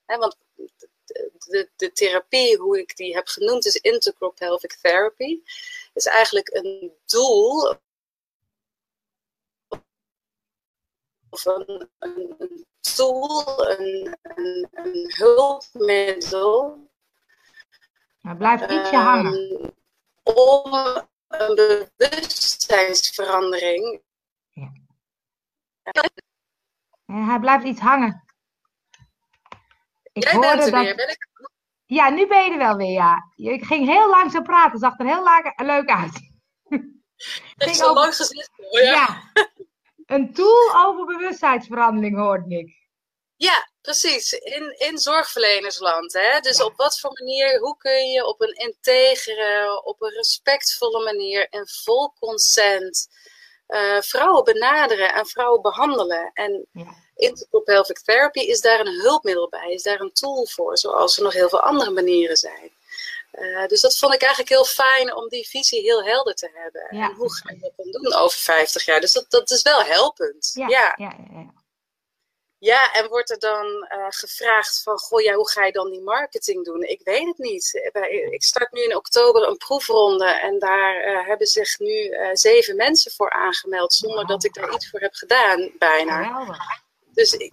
hè, 0.06 0.18
want 0.18 0.38
de, 1.48 1.70
de 1.76 1.92
therapie, 1.92 2.58
hoe 2.58 2.80
ik 2.80 2.96
die 2.96 3.16
heb 3.16 3.28
genoemd, 3.28 3.66
is 3.66 3.76
Integral 3.76 4.32
Pelvic 4.32 4.78
Therapy. 4.82 5.40
Is 5.94 6.06
eigenlijk 6.06 6.50
een 6.54 6.94
doel 7.06 7.76
of 11.32 11.46
een, 11.46 11.90
een, 12.00 12.66
tool, 12.96 13.70
een, 13.70 14.18
een, 14.22 14.68
een 14.72 15.14
hulpmiddel. 15.16 16.90
Nou, 18.22 18.38
blijf 18.38 18.62
ietsje 18.62 18.96
um, 18.96 19.02
hangen. 19.02 19.74
Om 20.24 20.74
een 21.28 21.56
bewustzijnsverandering. 21.56 24.02
Ja. 24.50 24.72
hij 27.06 27.40
blijft 27.40 27.66
iets 27.66 27.80
hangen. 27.80 28.24
Ik 30.12 30.24
Jij 30.24 30.40
bent 30.40 30.66
er 30.66 30.72
dat... 30.72 30.84
weer, 30.84 30.96
ben 30.96 31.10
ik? 31.10 31.30
Ja, 31.86 32.10
nu 32.10 32.28
ben 32.28 32.44
je 32.44 32.52
er 32.52 32.58
wel 32.58 32.76
weer, 32.76 32.92
ja. 32.92 33.32
Je 33.36 33.66
ging 33.66 33.88
heel 33.88 34.10
langzaam 34.10 34.44
praten, 34.44 34.80
zag 34.80 35.00
er 35.00 35.06
heel 35.06 35.24
leuk 35.56 35.90
uit. 35.90 36.30
Het 37.56 37.70
is 37.70 37.82
al 37.82 37.94
lang 37.94 38.16
gezegd 38.16 38.52
hoor, 38.56 38.82
ja. 38.82 38.92
ja. 38.92 39.22
Een 40.12 40.34
tool 40.34 40.86
over 40.86 41.06
bewustzijnsverandering 41.06 42.18
hoorde 42.18 42.56
ik. 42.56 42.80
Ja, 43.36 43.70
precies. 43.82 44.34
In, 44.34 44.76
in 44.78 44.98
zorgverlenersland. 44.98 46.14
Hè? 46.14 46.40
Dus 46.40 46.64
op 46.64 46.74
wat 46.76 47.00
voor 47.00 47.12
manier, 47.14 47.60
hoe 47.60 47.78
kun 47.78 48.10
je 48.10 48.26
op 48.26 48.42
een 48.42 48.54
integere, 48.54 49.82
op 49.84 50.02
een 50.02 50.10
respectvolle 50.10 51.04
manier 51.04 51.48
en 51.50 51.68
vol 51.68 52.14
consent 52.20 53.08
uh, 53.68 54.02
vrouwen 54.02 54.44
benaderen 54.44 55.14
en 55.14 55.26
vrouwen 55.26 55.62
behandelen. 55.62 56.32
En 56.34 56.68
ja. 56.72 56.96
Therapy 58.04 58.40
is 58.40 58.62
daar 58.62 58.80
een 58.80 59.02
hulpmiddel 59.02 59.50
bij, 59.50 59.72
is 59.72 59.84
daar 59.84 60.00
een 60.00 60.14
tool 60.14 60.46
voor, 60.46 60.78
zoals 60.78 61.18
er 61.18 61.24
nog 61.24 61.34
heel 61.34 61.50
veel 61.50 61.62
andere 61.62 61.92
manieren 61.92 62.38
zijn. 62.38 62.72
Uh, 63.32 63.66
dus 63.66 63.82
dat 63.82 63.98
vond 63.98 64.14
ik 64.14 64.22
eigenlijk 64.22 64.54
heel 64.54 64.66
fijn 64.66 65.16
om 65.16 65.30
die 65.30 65.48
visie 65.48 65.82
heel 65.82 66.04
helder 66.04 66.36
te 66.36 66.50
hebben. 66.54 66.82
En 66.82 67.14
hoe 67.14 67.34
ga 67.34 67.54
je 67.54 67.60
dat 67.60 67.72
dan 67.76 67.92
doen 67.92 68.14
over 68.14 68.40
50 68.40 68.86
jaar? 68.86 69.00
Dus 69.00 69.12
dat, 69.12 69.26
dat 69.30 69.52
is 69.52 69.62
wel 69.62 69.84
helpend. 69.84 70.52
Ja, 70.54 70.68
ja. 70.68 70.94
ja, 70.96 71.16
ja. 71.32 71.54
ja 72.58 72.94
en 72.94 73.08
wordt 73.10 73.30
er 73.30 73.40
dan 73.40 73.66
uh, 73.66 74.06
gevraagd 74.10 74.82
van, 74.84 74.98
goh, 74.98 75.22
ja, 75.22 75.34
hoe 75.34 75.50
ga 75.50 75.66
je 75.66 75.72
dan 75.72 75.90
die 75.90 76.02
marketing 76.02 76.66
doen? 76.66 76.82
Ik 76.82 77.02
weet 77.04 77.28
het 77.28 77.38
niet. 77.38 77.92
Ik 78.30 78.44
start 78.44 78.72
nu 78.72 78.84
in 78.84 78.96
oktober 78.96 79.48
een 79.48 79.58
proefronde 79.58 80.26
en 80.26 80.60
daar 80.60 81.08
uh, 81.08 81.28
hebben 81.28 81.48
zich 81.48 81.80
nu 81.80 82.16
zeven 82.34 82.76
mensen 82.76 83.12
voor 83.12 83.32
aangemeld, 83.32 83.94
zonder 83.94 84.26
dat 84.26 84.44
ik 84.44 84.54
daar 84.54 84.74
iets 84.74 84.90
voor 84.90 85.00
heb 85.00 85.14
gedaan, 85.14 85.72
bijna. 85.78 86.46
Dus 87.14 87.34
ik, 87.34 87.52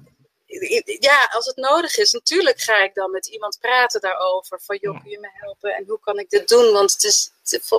ja, 1.00 1.28
als 1.32 1.46
het 1.46 1.56
nodig 1.56 1.96
is, 1.96 2.12
natuurlijk 2.12 2.60
ga 2.60 2.82
ik 2.82 2.94
dan 2.94 3.10
met 3.10 3.26
iemand 3.26 3.58
praten 3.60 4.00
daarover. 4.00 4.60
Van 4.60 4.78
joh, 4.80 5.00
kun 5.00 5.10
je 5.10 5.18
me 5.18 5.30
helpen 5.32 5.74
en 5.74 5.84
hoe 5.86 6.00
kan 6.00 6.18
ik 6.18 6.30
dit 6.30 6.48
doen? 6.48 6.72
Want 6.72 6.92
het 6.92 7.02
is 7.04 7.32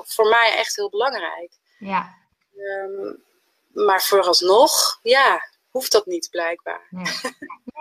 voor, 0.05 0.27
mij 0.29 0.55
echt 0.58 0.75
heel 0.75 0.89
belangrijk. 0.89 1.51
Ja. 1.79 2.15
Um, 2.55 3.23
maar 3.86 4.01
vooralsnog, 4.01 4.99
ja, 5.01 5.39
hoeft 5.69 5.91
dat 5.91 6.05
niet 6.05 6.27
blijkbaar. 6.32 6.88
Nee, 6.89 7.05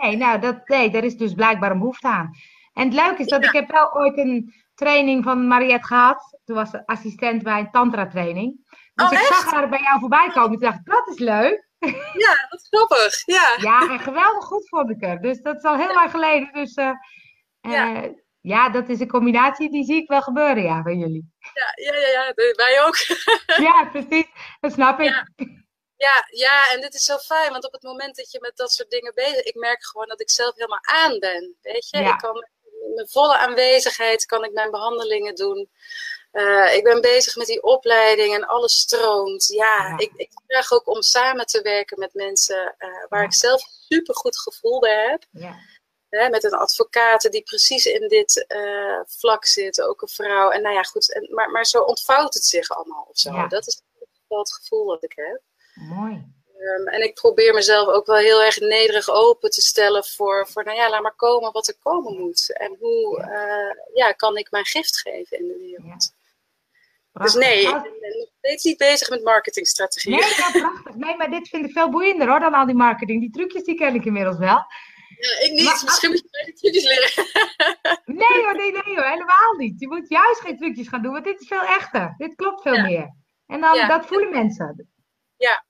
nee 0.01 0.17
nou, 0.17 0.41
dat, 0.41 0.69
nee, 0.69 0.91
daar 0.91 1.05
is 1.05 1.17
dus 1.17 1.33
blijkbaar 1.33 1.71
een 1.71 1.79
behoefte 1.79 2.09
aan. 2.09 2.31
En 2.73 2.85
het 2.85 2.95
leuke 2.95 3.23
is 3.23 3.27
dat 3.27 3.45
ik 3.45 3.53
heb 3.53 3.71
wel 3.71 3.95
ooit 3.95 4.19
een 4.19 4.55
training 4.75 5.25
van 5.25 5.47
Mariette 5.47 5.87
gehad. 5.87 6.39
Toen 6.45 6.57
was 6.57 6.71
ze 6.71 6.87
assistent 6.87 7.43
bij 7.43 7.59
een 7.59 7.71
tantra 7.71 8.07
training. 8.07 8.67
Dus 8.95 9.07
oh, 9.07 9.13
ik 9.13 9.19
zag 9.19 9.51
haar 9.51 9.69
bij 9.69 9.81
jou 9.83 10.01
voorbij 10.01 10.31
komen. 10.33 10.51
Toen 10.51 10.61
dacht 10.61 10.79
ik, 10.79 10.85
dat 10.85 11.09
is 11.09 11.19
leuk. 11.19 11.68
Ja, 12.25 12.47
dat 12.49 12.61
is 12.61 12.67
grappig. 12.71 13.27
Ja, 13.27 13.55
ja 13.57 13.91
en 13.91 13.99
geweldig 13.99 14.45
goed 14.45 14.69
vond 14.69 14.91
ik 14.91 15.03
er. 15.03 15.21
Dus 15.21 15.41
dat 15.41 15.57
is 15.57 15.63
al 15.63 15.77
heel 15.77 15.95
lang 15.95 16.11
geleden. 16.11 16.53
Dus 16.53 16.77
uh, 16.77 16.91
ja. 17.61 18.03
Uh, 18.03 18.09
ja, 18.41 18.71
dat 18.71 18.89
is 18.89 19.01
een 19.01 19.09
combinatie 19.09 19.71
die 19.71 19.85
zie 19.85 20.03
ik 20.03 20.09
wel 20.09 20.23
gebeuren, 20.23 20.63
ja, 20.63 20.83
bij 20.83 20.95
jullie. 20.95 21.33
Ja, 21.39 21.73
ja, 21.75 21.99
ja, 21.99 22.09
ja 22.09 22.33
wij 22.35 22.85
ook. 22.87 22.97
ja, 23.69 23.89
precies. 23.93 24.27
Dat 24.61 24.73
snap 24.73 25.01
ik. 25.01 25.09
Ja. 25.09 25.27
Ja, 25.97 26.27
ja, 26.31 26.73
en 26.73 26.81
dit 26.81 26.95
is 26.95 27.05
zo 27.05 27.17
fijn, 27.17 27.53
want 27.53 27.67
op 27.67 27.73
het 27.73 27.83
moment 27.83 28.17
dat 28.17 28.31
je 28.31 28.39
met 28.41 28.57
dat 28.57 28.73
soort 28.73 28.91
dingen 28.91 29.15
bezig 29.15 29.41
ik 29.41 29.55
merk 29.55 29.85
gewoon 29.85 30.09
dat 30.09 30.21
ik 30.21 30.31
zelf 30.31 30.55
helemaal 30.55 30.83
aan 30.83 31.19
ben. 31.19 31.57
Weet 31.61 31.89
je, 31.91 31.99
ja. 31.99 32.13
ik 32.13 32.19
kan 32.19 32.35
met 32.35 32.95
mijn 32.95 33.09
volle 33.09 33.39
aanwezigheid 33.39 34.27
kan 34.27 34.45
ik 34.45 34.53
mijn 34.53 34.71
behandelingen 34.71 35.35
doen. 35.35 35.71
Uh, 36.39 36.75
ik 36.75 36.85
ben 36.85 37.01
bezig 37.01 37.37
met 37.37 37.47
die 37.47 37.63
opleiding 37.63 38.35
en 38.35 38.47
alles 38.47 38.79
stroomt. 38.79 39.47
Ja, 39.47 39.99
Ik, 39.99 40.13
ik 40.17 40.31
vraag 40.47 40.73
ook 40.73 40.87
om 40.87 41.03
samen 41.03 41.47
te 41.47 41.63
werken 41.63 41.99
met 41.99 42.15
mensen 42.15 42.75
uh, 42.79 42.89
waar 43.09 43.25
ik 43.25 43.35
zelf 43.35 43.63
super 43.89 44.15
goed 44.15 44.39
gevoel 44.39 44.81
bij 44.81 45.09
heb. 45.09 45.25
Ja. 45.31 45.57
Hè, 46.09 46.29
met 46.29 46.45
een 46.45 46.55
advocaat 46.55 47.31
die 47.31 47.43
precies 47.43 47.87
in 47.87 48.09
dit 48.09 48.47
uh, 48.49 49.01
vlak 49.07 49.45
zit, 49.45 49.81
ook 49.81 50.03
een 50.03 50.09
vrouw. 50.09 50.51
En 50.51 50.63
nou 50.63 50.75
ja, 50.75 50.83
goed, 50.83 51.13
en, 51.13 51.29
maar, 51.35 51.51
maar 51.51 51.67
zo 51.67 51.83
ontvouwt 51.83 52.35
het 52.35 52.45
zich 52.45 52.69
allemaal 52.69 53.07
of 53.11 53.19
zo. 53.19 53.47
Dat 53.47 53.67
is 53.67 53.83
wel 54.29 54.39
het 54.39 54.53
gevoel 54.53 54.87
dat 54.87 55.03
ik 55.03 55.13
heb. 55.15 55.41
Mooi. 55.75 56.37
Um, 56.59 56.89
en 56.89 57.03
ik 57.03 57.15
probeer 57.15 57.55
mezelf 57.55 57.89
ook 57.89 58.07
wel 58.07 58.17
heel 58.17 58.43
erg 58.43 58.61
nederig 58.61 59.09
open 59.09 59.51
te 59.51 59.61
stellen 59.61 60.05
voor, 60.05 60.49
voor 60.49 60.65
nou 60.65 60.77
ja, 60.77 60.91
laat 60.91 61.03
maar 61.03 61.17
komen 61.17 61.53
wat 61.53 61.69
er 61.69 61.79
komen 61.79 62.19
moet. 62.19 62.53
En 62.53 62.77
hoe 62.81 63.19
ja. 63.19 63.77
ja 63.95 64.13
kan 64.13 64.37
ik 64.37 64.51
mijn 64.51 64.67
gift 64.67 65.01
geven 65.01 65.39
in 65.39 65.47
de 65.47 65.57
wereld. 65.59 66.17
Dus 67.19 67.35
nee, 67.35 67.61
ik 67.61 67.71
ben 67.71 68.19
nog 68.19 68.29
steeds 68.39 68.65
niet 68.65 68.77
bezig 68.77 69.09
met 69.09 69.25
marketingstrategieën. 69.25 70.19
Nee, 70.19 70.29
ja, 70.29 70.51
prachtig. 70.51 70.95
Nee, 70.95 71.17
maar 71.17 71.31
dit 71.31 71.49
vind 71.49 71.65
ik 71.65 71.73
veel 71.73 71.91
boeiender 71.91 72.29
hoor 72.29 72.41
dan 72.41 72.55
al 72.55 72.67
die 72.67 72.75
marketing. 72.75 73.21
Die 73.21 73.31
trucjes 73.31 73.65
die 73.65 73.75
ken 73.75 73.95
ik 73.95 74.05
inmiddels 74.05 74.39
wel. 74.39 74.65
Ja, 75.19 75.41
ik 75.41 75.53
niet. 75.53 75.65
Maar, 75.65 75.83
Misschien 75.85 76.11
moet 76.11 76.19
je 76.19 76.29
mij 76.31 76.45
die 76.45 76.55
trucjes 76.55 76.85
leren. 76.85 77.27
nee 78.05 78.45
hoor, 78.45 78.57
nee, 78.57 78.73
nee 78.73 78.95
hoor. 78.95 79.05
Helemaal 79.05 79.53
niet. 79.57 79.81
Je 79.81 79.89
moet 79.89 80.09
juist 80.09 80.41
geen 80.41 80.57
trucjes 80.57 80.89
gaan 80.89 81.03
doen, 81.03 81.13
want 81.13 81.25
dit 81.25 81.41
is 81.41 81.47
veel 81.47 81.65
echter. 81.65 82.15
Dit 82.17 82.35
klopt 82.35 82.63
veel 82.63 82.81
meer. 82.81 83.15
En 83.47 83.61
dan, 83.61 83.89
dat 83.89 84.07
voelen 84.07 84.31
mensen. 84.31 84.89
Ja. 85.37 85.67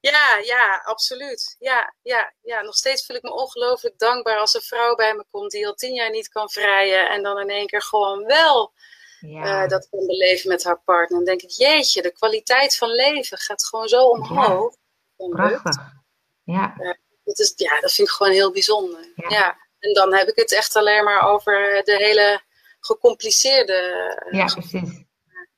Ja, 0.00 0.38
ja, 0.42 0.82
absoluut. 0.84 1.56
Ja, 1.58 1.94
ja, 2.02 2.34
ja, 2.42 2.62
nog 2.62 2.74
steeds 2.74 3.06
voel 3.06 3.16
ik 3.16 3.22
me 3.22 3.32
ongelooflijk 3.32 3.98
dankbaar 3.98 4.38
als 4.38 4.54
een 4.54 4.60
vrouw 4.60 4.94
bij 4.94 5.14
me 5.14 5.24
komt 5.30 5.50
die 5.50 5.66
al 5.66 5.74
tien 5.74 5.94
jaar 5.94 6.10
niet 6.10 6.28
kan 6.28 6.50
vrijen 6.50 7.08
en 7.08 7.22
dan 7.22 7.38
in 7.38 7.50
één 7.50 7.66
keer 7.66 7.82
gewoon 7.82 8.24
wel 8.24 8.72
ja. 9.20 9.62
uh, 9.62 9.68
dat 9.68 9.88
kan 9.88 10.06
beleven 10.06 10.48
met 10.48 10.64
haar 10.64 10.80
partner. 10.80 11.18
Dan 11.18 11.24
denk 11.24 11.42
ik, 11.42 11.50
jeetje, 11.50 12.02
de 12.02 12.12
kwaliteit 12.12 12.76
van 12.76 12.88
leven 12.88 13.38
gaat 13.38 13.64
gewoon 13.64 13.88
zo 13.88 14.04
omhoog. 14.06 14.76
Ja. 15.16 15.28
Prachtig. 15.28 15.94
Ja. 16.42 16.74
Uh, 16.78 16.92
dat, 17.24 17.38
is, 17.38 17.52
ja, 17.56 17.80
dat 17.80 17.92
vind 17.92 18.08
ik 18.08 18.14
gewoon 18.14 18.32
heel 18.32 18.52
bijzonder. 18.52 19.12
Ja. 19.28 19.56
En 19.78 19.92
dan 19.94 20.14
heb 20.14 20.28
ik 20.28 20.36
het 20.36 20.52
echt 20.52 20.76
alleen 20.76 21.04
maar 21.04 21.28
over 21.28 21.82
de 21.84 21.96
hele 21.96 22.42
gecompliceerde. 22.80 24.28
Ja, 24.30 24.44
precies. 24.44 25.04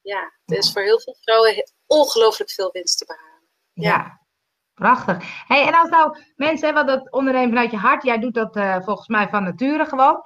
ja, 0.03 0.33
er 0.45 0.57
is 0.57 0.73
voor 0.73 0.83
heel 0.83 1.01
veel 1.01 1.17
vrouwen 1.21 1.71
ongelooflijk 1.87 2.51
veel 2.51 2.71
winst 2.73 2.99
te 2.99 3.05
behalen. 3.05 3.49
Ja. 3.73 4.27
Prachtig. 4.79 5.45
Hey, 5.47 5.67
en 5.67 5.75
als 5.75 5.89
nou 5.89 6.19
mensen 6.37 6.67
hebben 6.67 6.87
dat 6.87 7.13
ondernemen 7.13 7.49
vanuit 7.49 7.71
je 7.71 7.77
hart, 7.77 8.03
jij 8.03 8.19
doet 8.19 8.35
dat 8.35 8.57
uh, 8.57 8.77
volgens 8.85 9.09
mij 9.09 9.29
van 9.29 9.43
nature 9.43 9.85
gewoon. 9.87 10.23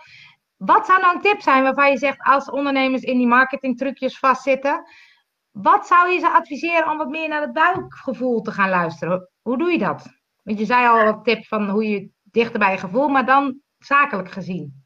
Wat 0.65 0.87
zou 0.87 1.01
nou 1.01 1.15
een 1.15 1.23
tip 1.23 1.41
zijn 1.41 1.63
waarvan 1.63 1.91
je 1.91 1.99
zegt 1.99 2.21
als 2.21 2.51
ondernemers 2.51 3.03
in 3.03 3.19
die 3.19 3.27
marketingtrucjes 3.27 4.19
vastzitten? 4.19 4.87
Wat 5.51 5.87
zou 5.87 6.11
je 6.11 6.19
ze 6.19 6.31
adviseren 6.31 6.91
om 6.91 6.99
wat 6.99 7.09
meer 7.09 7.29
naar 7.29 7.41
het 7.41 7.53
buikgevoel 7.53 8.41
te 8.41 8.51
gaan 8.51 8.69
luisteren? 8.69 9.31
Hoe 9.41 9.59
doe 9.59 9.71
je 9.71 9.79
dat? 9.79 10.07
Want 10.43 10.59
je 10.59 10.65
zei 10.65 10.87
al 10.87 11.05
wat 11.05 11.25
tip 11.25 11.47
van 11.47 11.69
hoe 11.69 11.89
je 11.89 12.11
dichter 12.23 12.59
bij 12.59 12.73
je 12.73 12.79
gevoel, 12.79 13.09
maar 13.09 13.27
dan 13.27 13.61
zakelijk 13.79 14.31
gezien. 14.31 14.85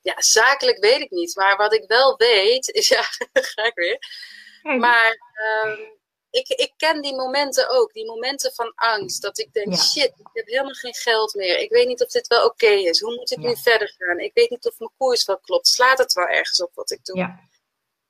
Ja, 0.00 0.14
zakelijk 0.16 0.78
weet 0.78 1.00
ik 1.00 1.10
niet. 1.10 1.36
Maar 1.36 1.56
wat 1.56 1.74
ik 1.74 1.84
wel 1.86 2.16
weet, 2.16 2.68
is 2.68 2.88
ja, 2.96 3.02
ga 3.32 3.64
ik 3.64 3.74
weer. 3.74 3.98
Maar 4.78 5.16
um, 5.64 6.00
ik, 6.32 6.48
ik 6.48 6.72
ken 6.76 7.02
die 7.02 7.14
momenten 7.14 7.68
ook, 7.68 7.92
die 7.92 8.06
momenten 8.06 8.52
van 8.52 8.72
angst. 8.74 9.22
Dat 9.22 9.38
ik 9.38 9.52
denk, 9.52 9.76
shit, 9.76 10.12
ik 10.18 10.28
heb 10.32 10.46
helemaal 10.46 10.72
geen 10.72 10.94
geld 10.94 11.34
meer. 11.34 11.58
Ik 11.58 11.70
weet 11.70 11.86
niet 11.86 12.02
of 12.02 12.08
dit 12.08 12.26
wel 12.26 12.44
oké 12.44 12.66
is. 12.66 13.00
Hoe 13.00 13.14
moet 13.14 13.30
ik 13.30 13.38
nu 13.38 13.56
verder 13.56 13.94
gaan? 13.98 14.18
Ik 14.18 14.30
weet 14.34 14.50
niet 14.50 14.66
of 14.66 14.78
mijn 14.78 14.90
koers 14.98 15.24
wel 15.24 15.38
klopt. 15.38 15.68
Slaat 15.68 15.98
het 15.98 16.12
wel 16.12 16.26
ergens 16.26 16.62
op 16.62 16.70
wat 16.74 16.90
ik 16.90 17.04
doe? 17.04 17.16
Ja. 17.16 17.40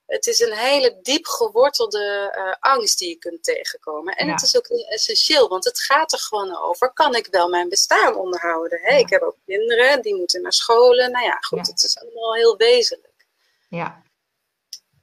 Het 0.07 0.27
is 0.27 0.41
een 0.41 0.53
hele 0.53 0.99
diep 1.03 1.27
gewortelde 1.27 2.35
uh, 2.37 2.55
angst 2.73 2.99
die 2.99 3.09
je 3.09 3.17
kunt 3.17 3.45
tegenkomen. 3.45 4.17
En 4.17 4.29
het 4.29 4.43
is 4.43 4.57
ook 4.57 4.67
essentieel, 4.67 5.49
want 5.49 5.65
het 5.65 5.81
gaat 5.81 6.13
er 6.13 6.19
gewoon 6.19 6.57
over. 6.57 6.93
Kan 6.93 7.15
ik 7.15 7.27
wel 7.31 7.49
mijn 7.49 7.69
bestaan 7.69 8.15
onderhouden? 8.15 8.81
Hè? 8.83 8.97
Ik 8.97 9.11
heb 9.11 9.23
ook 9.23 9.37
kinderen, 9.45 10.03
die 10.03 10.15
moeten 10.15 10.43
naar 10.43 10.53
scholen. 10.53 11.11
Nou 11.11 11.25
ja, 11.25 11.37
goed, 11.41 11.67
het 11.67 11.83
is 11.83 11.99
allemaal 11.99 12.35
heel 12.35 12.57
wezenlijk. 12.57 13.27
Ja. 13.69 14.03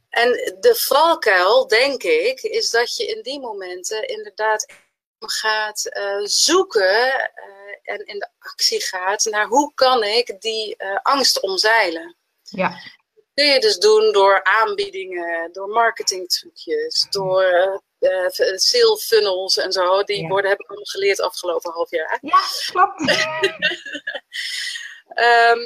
En 0.09 0.31
de 0.59 0.75
valkuil, 0.75 1.67
denk 1.67 2.03
ik, 2.03 2.41
is 2.41 2.69
dat 2.69 2.95
je 2.95 3.05
in 3.05 3.21
die 3.21 3.39
momenten 3.39 4.07
inderdaad 4.07 4.73
gaat 5.19 5.89
uh, 5.97 6.19
zoeken 6.23 7.05
uh, 7.05 7.93
en 7.93 8.05
in 8.05 8.19
de 8.19 8.29
actie 8.39 8.81
gaat 8.81 9.25
naar 9.25 9.45
hoe 9.45 9.73
kan 9.73 10.03
ik 10.03 10.41
die 10.41 10.75
uh, 10.77 10.97
angst 11.01 11.39
omzeilen. 11.39 12.15
Ja. 12.43 12.69
Dat 12.69 13.33
kun 13.33 13.45
je 13.45 13.59
dus 13.59 13.77
doen 13.77 14.11
door 14.11 14.43
aanbiedingen, 14.43 15.51
door 15.51 15.67
marketingtrucjes, 15.67 17.07
door 17.09 17.43
sale 18.55 18.97
funnels 18.97 19.57
en 19.57 19.71
zo. 19.71 20.03
Die 20.03 20.21
ja. 20.21 20.27
worden 20.27 20.49
heb 20.49 20.59
ik 20.59 20.67
allemaal 20.67 20.85
geleerd 20.85 21.19
afgelopen 21.19 21.71
half 21.71 21.89
jaar. 21.89 22.17
Ja, 22.21 22.39
klopt. 22.71 23.01
Ehm, 25.09 25.59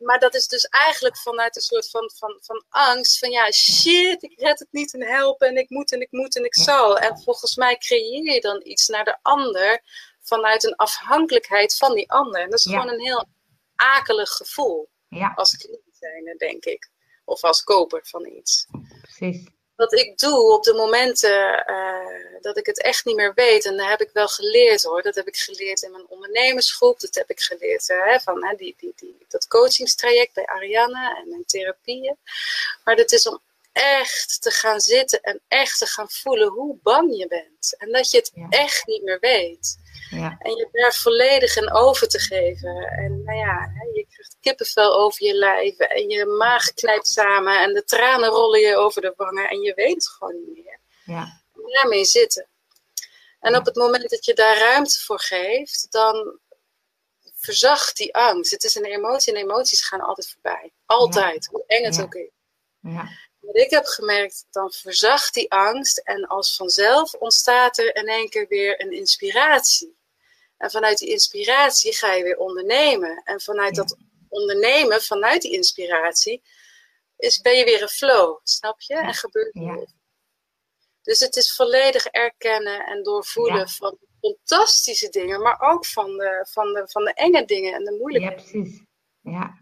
maar 0.00 0.18
dat 0.18 0.34
is 0.34 0.46
dus 0.46 0.64
eigenlijk 0.64 1.16
vanuit 1.16 1.56
een 1.56 1.62
soort 1.62 1.90
van, 1.90 2.10
van, 2.14 2.38
van 2.40 2.64
angst. 2.68 3.18
Van 3.18 3.30
ja, 3.30 3.52
shit, 3.52 4.22
ik 4.22 4.40
red 4.40 4.58
het 4.58 4.68
niet 4.70 4.94
en 4.94 5.02
helpen 5.02 5.48
en 5.48 5.56
ik 5.56 5.70
moet 5.70 5.92
en 5.92 6.00
ik 6.00 6.10
moet 6.10 6.36
en 6.36 6.44
ik 6.44 6.54
zal. 6.54 6.98
En 6.98 7.22
volgens 7.22 7.56
mij 7.56 7.76
creëer 7.76 8.32
je 8.34 8.40
dan 8.40 8.60
iets 8.64 8.88
naar 8.88 9.04
de 9.04 9.18
ander 9.22 9.82
vanuit 10.22 10.64
een 10.64 10.76
afhankelijkheid 10.76 11.76
van 11.76 11.94
die 11.94 12.10
ander. 12.10 12.40
En 12.40 12.50
dat 12.50 12.58
is 12.58 12.64
gewoon 12.64 12.88
een 12.88 13.00
heel 13.00 13.28
akelig 13.74 14.30
gevoel. 14.30 14.88
Ja. 15.08 15.32
Als 15.34 15.56
cliënt 15.56 15.96
zijn, 15.98 16.36
denk 16.36 16.64
ik. 16.64 16.90
Of 17.24 17.42
als 17.42 17.62
koper 17.62 18.06
van 18.06 18.26
iets. 18.26 18.66
Precies 19.02 19.58
wat 19.80 19.92
ik 19.92 20.18
doe 20.18 20.52
op 20.52 20.62
de 20.64 20.74
momenten 20.74 21.64
uh, 21.70 22.40
dat 22.40 22.56
ik 22.56 22.66
het 22.66 22.82
echt 22.82 23.04
niet 23.04 23.16
meer 23.16 23.32
weet, 23.34 23.64
en 23.64 23.76
dat 23.76 23.88
heb 23.88 24.00
ik 24.00 24.10
wel 24.12 24.28
geleerd 24.28 24.82
hoor, 24.82 25.02
dat 25.02 25.14
heb 25.14 25.26
ik 25.26 25.36
geleerd 25.36 25.82
in 25.82 25.90
mijn 25.90 26.08
ondernemersgroep, 26.08 27.00
dat 27.00 27.14
heb 27.14 27.30
ik 27.30 27.40
geleerd 27.40 27.88
uh, 27.88 28.18
van 28.18 28.44
hè, 28.44 28.56
die, 28.56 28.74
die, 28.78 28.92
die, 28.96 29.26
dat 29.28 29.48
coachingstraject 29.48 30.34
bij 30.34 30.46
Ariane 30.46 31.16
en 31.16 31.28
mijn 31.28 31.44
therapieën. 31.44 32.16
Maar 32.84 32.96
dat 32.96 33.12
is 33.12 33.26
om 33.26 33.40
echt 33.72 34.42
te 34.42 34.50
gaan 34.50 34.80
zitten 34.80 35.20
en 35.20 35.40
echt 35.48 35.78
te 35.78 35.86
gaan 35.86 36.10
voelen 36.10 36.48
hoe 36.48 36.76
bang 36.82 37.16
je 37.16 37.26
bent. 37.26 37.74
En 37.78 37.92
dat 37.92 38.10
je 38.10 38.16
het 38.16 38.30
ja. 38.34 38.46
echt 38.48 38.86
niet 38.86 39.02
meer 39.02 39.18
weet. 39.20 39.78
Ja. 40.10 40.36
En 40.38 40.56
je 40.56 40.68
daar 40.72 40.94
volledig 40.94 41.56
in 41.56 41.72
over 41.72 42.08
te 42.08 42.18
geven. 42.18 42.76
En 42.76 43.22
nou 43.24 43.38
ja, 43.38 43.72
je 43.94 44.06
krijgt 44.10 44.36
kippenvel 44.40 44.94
over 44.94 45.26
je 45.26 45.34
lijf. 45.34 45.78
En 45.78 46.08
je 46.08 46.26
maag 46.26 46.72
knijpt 46.72 47.06
samen. 47.06 47.62
En 47.62 47.74
de 47.74 47.84
tranen 47.84 48.28
rollen 48.28 48.60
je 48.60 48.76
over 48.76 49.02
de 49.02 49.12
wangen. 49.16 49.48
En 49.48 49.60
je 49.60 49.74
weet 49.74 49.94
het 49.94 50.08
gewoon 50.08 50.34
niet 50.34 50.64
meer. 50.64 50.80
Ja. 51.04 51.42
En 51.54 51.62
daarmee 51.66 52.04
zitten. 52.04 52.48
En 53.40 53.56
op 53.56 53.64
het 53.64 53.76
moment 53.76 54.10
dat 54.10 54.24
je 54.24 54.34
daar 54.34 54.58
ruimte 54.58 55.00
voor 55.00 55.20
geeft, 55.20 55.86
dan 55.90 56.38
verzacht 57.36 57.96
die 57.96 58.14
angst. 58.14 58.50
Het 58.50 58.64
is 58.64 58.74
een 58.74 58.84
emotie 58.84 59.34
en 59.34 59.40
emoties 59.40 59.82
gaan 59.82 60.00
altijd 60.00 60.30
voorbij. 60.30 60.72
Altijd, 60.86 61.46
hoe 61.46 61.64
eng 61.66 61.84
het 61.84 62.02
ook 62.02 62.14
is. 62.14 62.30
Ja. 62.80 63.08
Wat 63.40 63.56
ik 63.56 63.70
heb 63.70 63.84
gemerkt, 63.84 64.46
dan 64.50 64.72
verzacht 64.72 65.34
die 65.34 65.52
angst 65.52 65.98
en 65.98 66.26
als 66.26 66.56
vanzelf 66.56 67.14
ontstaat 67.14 67.78
er 67.78 67.96
in 67.96 68.08
één 68.08 68.28
keer 68.28 68.46
weer 68.48 68.80
een 68.80 68.92
inspiratie. 68.92 69.98
En 70.60 70.70
vanuit 70.70 70.98
die 70.98 71.08
inspiratie 71.08 71.94
ga 71.94 72.12
je 72.12 72.22
weer 72.22 72.36
ondernemen. 72.36 73.22
En 73.24 73.40
vanuit 73.40 73.74
dat 73.74 73.96
ondernemen, 74.28 75.02
vanuit 75.02 75.42
die 75.42 75.52
inspiratie, 75.52 76.42
is, 77.16 77.40
ben 77.40 77.56
je 77.56 77.64
weer 77.64 77.82
een 77.82 77.88
flow, 77.88 78.40
snap 78.42 78.80
je? 78.80 78.94
En 78.94 79.14
gebeurt 79.14 79.54
er 79.54 79.62
ja. 79.62 79.86
Dus 81.02 81.20
het 81.20 81.36
is 81.36 81.54
volledig 81.54 82.06
erkennen 82.06 82.86
en 82.86 83.02
doorvoelen 83.02 83.68
van 83.68 83.98
fantastische 84.20 85.08
dingen, 85.08 85.42
maar 85.42 85.60
ook 85.60 85.86
van 85.86 86.16
de, 86.16 86.46
van, 86.50 86.72
de, 86.72 86.88
van 86.88 87.04
de 87.04 87.12
enge 87.14 87.44
dingen 87.44 87.74
en 87.74 87.84
de 87.84 87.96
moeilijke 87.98 88.28
Ja, 88.28 88.34
precies. 88.34 88.84
Ja. 89.20 89.58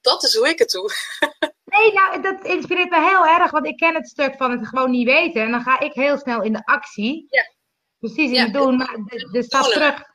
Dat 0.00 0.22
is 0.22 0.34
hoe 0.34 0.48
ik 0.48 0.58
het 0.58 0.70
doe. 0.70 0.90
Nee, 1.70 1.92
nou, 1.92 2.22
dat 2.22 2.44
inspireert 2.44 2.90
me 2.90 3.08
heel 3.08 3.26
erg, 3.26 3.50
want 3.50 3.66
ik 3.66 3.76
ken 3.76 3.94
het 3.94 4.08
stuk 4.08 4.36
van 4.36 4.50
het 4.50 4.68
gewoon 4.68 4.90
niet 4.90 5.06
weten. 5.06 5.42
En 5.42 5.50
dan 5.50 5.62
ga 5.62 5.80
ik 5.80 5.92
heel 5.92 6.18
snel 6.18 6.42
in 6.42 6.52
de 6.52 6.64
actie. 6.64 7.26
Ja. 7.28 7.52
Precies, 7.98 8.28
in 8.28 8.32
Ja, 8.32 8.42
het 8.42 8.52
doen, 8.52 8.76
maar 8.76 8.96
de, 9.06 9.28
de 9.30 9.42
stap 9.42 9.64
terug. 9.64 10.09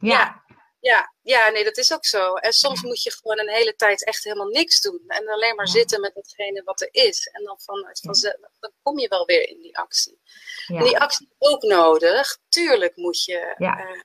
Ja, 0.00 0.44
Ja, 0.80 1.12
ja, 1.22 1.50
nee, 1.50 1.64
dat 1.64 1.76
is 1.76 1.92
ook 1.92 2.04
zo. 2.04 2.34
En 2.34 2.52
soms 2.52 2.82
moet 2.82 3.02
je 3.02 3.12
gewoon 3.12 3.38
een 3.38 3.54
hele 3.54 3.74
tijd 3.74 4.04
echt 4.04 4.24
helemaal 4.24 4.46
niks 4.48 4.80
doen. 4.80 5.02
En 5.06 5.28
alleen 5.28 5.54
maar 5.54 5.68
zitten 5.68 6.00
met 6.00 6.14
hetgene 6.14 6.62
wat 6.64 6.80
er 6.80 6.88
is. 6.90 7.26
En 7.32 7.44
dan 7.44 7.58
vanuit 7.60 8.00
vanzelf, 8.00 8.34
dan 8.60 8.72
kom 8.82 8.98
je 8.98 9.08
wel 9.08 9.26
weer 9.26 9.48
in 9.48 9.60
die 9.60 9.78
actie. 9.78 10.20
En 10.66 10.84
die 10.84 10.98
actie 10.98 11.28
is 11.38 11.48
ook 11.48 11.62
nodig. 11.62 12.38
Tuurlijk 12.48 12.96
moet 12.96 13.24
je 13.24 13.54
eh, 13.56 14.00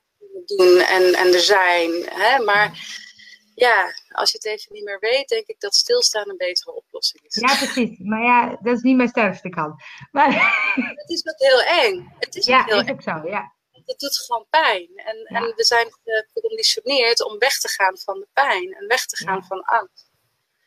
doen 0.45 0.79
en, 0.79 1.13
en 1.13 1.33
er 1.33 1.39
zijn. 1.39 1.91
Hè? 2.09 2.43
Maar 2.43 2.71
ja, 3.55 3.93
als 4.09 4.31
je 4.31 4.37
het 4.37 4.45
even 4.45 4.73
niet 4.73 4.83
meer 4.83 4.99
weet, 4.99 5.27
denk 5.27 5.47
ik 5.47 5.59
dat 5.59 5.75
stilstaan 5.75 6.29
een 6.29 6.37
betere 6.37 6.75
oplossing 6.75 7.23
is. 7.23 7.35
ja, 7.35 7.55
precies. 7.55 7.99
Maar 7.99 8.23
ja, 8.23 8.57
dat 8.61 8.75
is 8.75 8.81
niet 8.81 8.95
mijn 8.95 9.09
sterkste 9.09 9.49
kant. 9.49 9.83
Maar 10.11 10.27
Het 10.95 11.09
is 11.09 11.27
ook 11.27 11.39
heel 11.39 11.61
eng. 11.61 12.15
Het 12.19 12.35
is 12.35 12.45
ja, 12.45 12.63
heel 12.63 12.79
is 12.79 12.85
eng. 12.85 12.93
ook 12.93 13.01
zo, 13.01 13.21
ja. 13.29 13.53
Het 13.85 13.99
doet 13.99 14.17
gewoon 14.17 14.45
pijn. 14.49 14.89
En, 14.95 15.17
Ja. 15.29 15.39
en 15.39 15.53
we 15.55 15.63
zijn 15.63 15.93
geconditioneerd 16.33 17.23
om 17.23 17.37
weg 17.37 17.59
te 17.59 17.67
gaan 17.67 17.97
van 17.97 18.19
de 18.19 18.27
pijn 18.33 18.73
en 18.73 18.87
weg 18.87 19.05
te 19.05 19.15
gaan 19.17 19.35
Ja. 19.35 19.43
van 19.47 19.61
angst. 19.63 20.09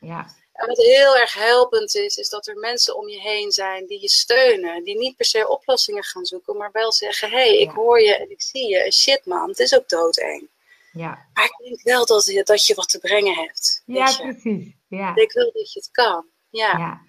Ja, 0.01 0.35
En 0.53 0.67
wat 0.67 0.77
heel 0.77 1.17
erg 1.17 1.33
helpend 1.35 1.95
is, 1.95 2.17
is 2.17 2.29
dat 2.29 2.47
er 2.47 2.57
mensen 2.57 2.97
om 2.97 3.09
je 3.09 3.21
heen 3.21 3.53
zijn 3.53 3.87
die 3.87 4.01
je 4.01 4.09
steunen. 4.09 4.85
Die 4.85 4.99
niet 4.99 5.17
per 5.17 5.25
se 5.27 5.49
oplossingen 5.49 6.05
gaan 6.05 6.25
zoeken, 6.25 6.57
maar 6.57 6.71
wel 6.73 6.93
zeggen: 6.93 7.31
hé, 7.31 7.37
hey, 7.37 7.59
ik 7.59 7.71
hoor 7.71 8.01
je 8.01 8.15
en 8.17 8.31
ik 8.31 8.43
zie 8.43 8.69
je. 8.69 8.79
En 8.79 8.93
shit 8.93 9.25
man, 9.27 9.49
het 9.49 9.59
is 9.59 9.75
ook 9.75 9.89
doodeng. 9.89 10.49
ja. 10.93 11.27
Maar 11.35 11.45
ik 11.45 11.57
denk 11.65 11.83
wel 11.83 12.07
dat 12.07 12.25
je, 12.25 12.43
dat 12.43 12.67
je 12.67 12.75
wat 12.75 12.89
te 12.89 12.99
brengen 12.99 13.35
hebt. 13.35 13.83
Ja, 13.87 14.17
precies. 14.17 14.73
Ja, 14.89 15.15
Ik 15.17 15.33
wil 15.33 15.53
dat 15.53 15.73
je 15.73 15.79
het 15.79 15.91
kan. 15.91 16.27
Ja, 16.51 16.79
ja. 16.79 17.01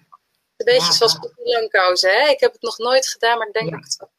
een 0.56 0.64
beetje 0.64 0.80
Ja, 0.86 0.92
zoals 0.92 1.18
Langkous, 1.36 2.02
hè. 2.02 2.28
Ik 2.28 2.40
heb 2.40 2.52
het 2.52 2.62
nog 2.62 2.78
nooit 2.78 3.08
gedaan, 3.08 3.38
maar 3.38 3.46
ik 3.46 3.52
denk 3.52 3.70
dat 3.70 3.78
ik 3.78 3.84
het 3.84 3.96
wel 3.96 4.10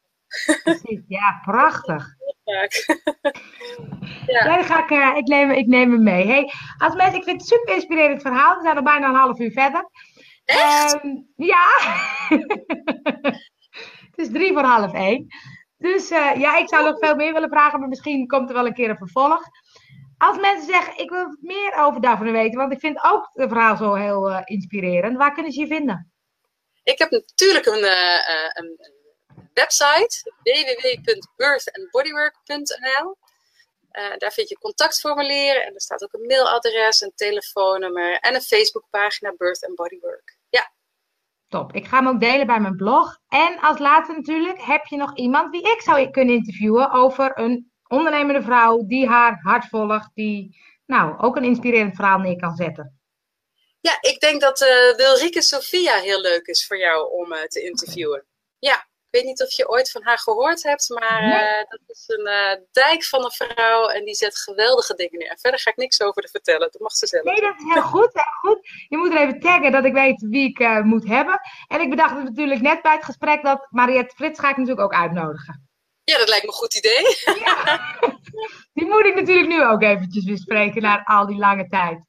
precies. 0.62 1.00
Ja, 1.08 1.40
prachtig. 1.44 2.06
ja. 4.26 4.62
Ga 4.62 4.82
ik, 4.82 4.90
eh, 4.90 5.16
ik, 5.16 5.26
neem, 5.26 5.50
ik 5.50 5.66
neem 5.66 5.92
hem 5.92 6.02
mee. 6.02 6.26
Hey, 6.26 6.52
als 6.78 6.94
mensen, 6.94 7.18
ik 7.18 7.24
vind 7.24 7.40
het 7.40 7.50
een 7.50 7.58
super 7.58 7.74
inspirerend 7.74 8.22
verhaal. 8.22 8.56
We 8.56 8.62
zijn 8.62 8.76
al 8.76 8.82
bijna 8.82 9.08
een 9.08 9.14
half 9.14 9.38
uur 9.38 9.52
verder. 9.52 9.90
Echt? 10.44 10.94
Ehm, 10.94 11.16
ja. 11.36 11.66
het 14.10 14.16
is 14.16 14.30
drie 14.30 14.52
voor 14.52 14.62
half 14.62 14.92
één. 14.92 15.26
Dus 15.76 16.10
eh, 16.10 16.34
ja, 16.36 16.56
ik 16.56 16.68
zou 16.68 16.84
nog 16.84 16.98
veel 16.98 17.14
meer 17.14 17.32
willen 17.32 17.48
vragen, 17.48 17.80
maar 17.80 17.88
misschien 17.88 18.26
komt 18.26 18.48
er 18.48 18.54
wel 18.54 18.66
een 18.66 18.74
keer 18.74 18.90
een 18.90 18.96
vervolg. 18.96 19.42
Als 20.18 20.38
mensen 20.38 20.66
zeggen, 20.66 20.98
ik 20.98 21.10
wil 21.10 21.36
meer 21.40 21.74
over 21.78 22.00
Daphne 22.00 22.30
weten, 22.30 22.58
want 22.58 22.72
ik 22.72 22.80
vind 22.80 23.04
ook 23.04 23.30
het 23.32 23.48
verhaal 23.48 23.76
zo 23.76 23.94
heel 23.94 24.30
eh, 24.30 24.40
inspirerend. 24.44 25.16
Waar 25.16 25.32
kunnen 25.32 25.52
ze 25.52 25.60
je 25.60 25.66
vinden? 25.66 26.12
Ik 26.82 26.98
heb 26.98 27.10
natuurlijk 27.10 27.66
een, 27.66 27.84
een, 27.84 28.74
een 28.76 28.97
website, 29.62 30.12
www.birthandbodywork.nl. 30.42 33.16
Eh, 33.90 34.16
daar 34.16 34.32
vind 34.32 34.48
je 34.48 34.58
contactformulier 34.58 35.62
en 35.62 35.74
er 35.74 35.80
staat 35.80 36.02
ook 36.02 36.12
een 36.12 36.26
mailadres, 36.26 37.00
een 37.00 37.12
telefoonnummer 37.14 38.18
en 38.18 38.34
een 38.34 38.42
Facebookpagina 38.42 39.34
Birth 39.36 39.66
and 39.66 39.74
Bodywork. 39.74 40.36
Ja, 40.48 40.72
Top. 41.48 41.72
Ik 41.72 41.86
ga 41.86 41.96
hem 41.96 42.08
ook 42.08 42.20
delen 42.20 42.46
bij 42.46 42.60
mijn 42.60 42.76
blog. 42.76 43.18
En 43.28 43.60
als 43.60 43.78
laatste 43.78 44.14
natuurlijk, 44.14 44.60
heb 44.60 44.86
je 44.86 44.96
nog 44.96 45.16
iemand 45.16 45.52
die 45.52 45.62
ik 45.62 45.80
zou 45.80 46.10
kunnen 46.10 46.34
interviewen 46.34 46.90
over 46.90 47.38
een 47.38 47.72
ondernemende 47.86 48.42
vrouw 48.42 48.86
die 48.86 49.08
haar 49.08 49.40
hart 49.42 49.68
volgt, 49.68 50.10
die 50.14 50.60
nou 50.86 51.18
ook 51.18 51.36
een 51.36 51.44
inspirerend 51.44 51.94
verhaal 51.94 52.18
neer 52.18 52.36
kan 52.36 52.56
zetten. 52.56 53.00
ja 53.80 53.98
ik 54.00 54.20
denk 54.20 54.40
dat 54.40 54.60
eh 54.60 54.96
Wilrike 54.96 55.42
Sophia 55.42 55.96
heel 55.96 56.20
leuk 56.20 56.46
is 56.46 56.66
voor 56.66 56.78
jou 56.78 57.12
om 57.12 57.32
eh, 57.32 57.42
te 57.42 57.62
interviewen. 57.62 58.26
Ja, 58.58 58.87
ik 59.10 59.20
weet 59.20 59.24
niet 59.24 59.42
of 59.42 59.52
je 59.52 59.68
ooit 59.68 59.90
van 59.90 60.02
haar 60.04 60.18
gehoord 60.18 60.62
hebt, 60.62 60.88
maar 60.88 61.22
eh, 61.22 61.64
dat 61.68 61.80
is 61.86 62.04
een 62.06 62.26
eh, 62.26 62.60
dijk 62.72 63.04
van 63.04 63.24
een 63.24 63.30
vrouw 63.30 63.86
en 63.86 64.04
die 64.04 64.14
zet 64.14 64.38
geweldige 64.38 64.94
dingen 64.94 65.18
neer. 65.18 65.38
Verder 65.40 65.60
ga 65.60 65.70
ik 65.70 65.76
niks 65.76 66.00
over 66.00 66.22
te 66.22 66.28
vertellen, 66.28 66.68
dat 66.70 66.80
mag 66.80 66.92
ze 66.92 67.06
zelf. 67.06 67.24
Nee, 67.24 67.40
dat 67.40 67.54
is 67.58 67.72
heel 67.74 67.82
goed, 67.82 68.10
heel 68.12 68.52
goed. 68.52 68.68
Je 68.88 68.96
moet 68.96 69.10
er 69.10 69.20
even 69.20 69.40
taggen 69.40 69.72
dat 69.72 69.84
ik 69.84 69.92
weet 69.92 70.20
wie 70.20 70.48
ik 70.48 70.58
eh, 70.58 70.80
moet 70.80 71.06
hebben. 71.06 71.40
En 71.66 71.80
ik 71.80 71.90
bedacht 71.90 72.14
natuurlijk 72.14 72.60
net 72.60 72.82
bij 72.82 72.94
het 72.94 73.04
gesprek 73.04 73.42
dat 73.42 73.66
Mariette 73.70 74.14
Frits 74.14 74.40
ga 74.40 74.50
ik 74.50 74.56
natuurlijk 74.56 74.84
ook 74.84 75.00
uitnodigen. 75.00 75.68
Ja, 76.04 76.18
dat 76.18 76.28
lijkt 76.28 76.44
me 76.44 76.50
een 76.50 76.56
goed 76.56 76.74
idee. 76.74 77.02
Die 78.72 78.86
moet 78.86 79.04
ik 79.04 79.14
natuurlijk 79.14 79.48
nu 79.48 79.64
ook 79.64 79.82
eventjes 79.82 80.24
bespreken 80.24 80.82
na 80.82 81.04
al 81.04 81.26
die 81.26 81.38
lange 81.38 81.68
tijd. 81.68 82.00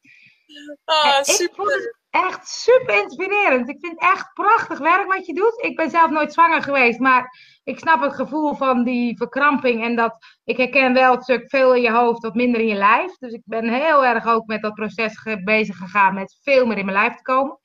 Ah, 0.85 1.23
super. 1.23 1.55
vond 1.55 1.71
het 1.71 1.98
echt 2.09 2.47
super 2.47 3.01
inspirerend. 3.01 3.69
Ik 3.69 3.77
vind 3.79 3.91
het 3.99 4.11
echt 4.11 4.33
prachtig 4.33 4.79
werk 4.79 5.13
wat 5.13 5.25
je 5.25 5.33
doet. 5.33 5.63
Ik 5.63 5.75
ben 5.75 5.89
zelf 5.89 6.09
nooit 6.09 6.33
zwanger 6.33 6.61
geweest, 6.61 6.99
maar 6.99 7.37
ik 7.63 7.79
snap 7.79 8.01
het 8.01 8.13
gevoel 8.13 8.53
van 8.55 8.83
die 8.83 9.17
verkramping. 9.17 9.83
En 9.83 9.95
dat 9.95 10.17
ik 10.43 10.57
herken 10.57 10.93
wel 10.93 11.11
het 11.11 11.23
stuk 11.23 11.49
veel 11.49 11.75
in 11.75 11.81
je 11.81 11.91
hoofd, 11.91 12.21
wat 12.21 12.35
minder 12.35 12.61
in 12.61 12.67
je 12.67 12.75
lijf. 12.75 13.17
Dus 13.17 13.33
ik 13.33 13.41
ben 13.45 13.69
heel 13.69 14.05
erg 14.05 14.27
ook 14.27 14.45
met 14.45 14.61
dat 14.61 14.73
proces 14.73 15.23
bezig 15.43 15.77
gegaan 15.77 16.13
met 16.13 16.39
veel 16.41 16.65
meer 16.65 16.77
in 16.77 16.85
mijn 16.85 16.97
lijf 16.97 17.15
te 17.15 17.21
komen. 17.21 17.59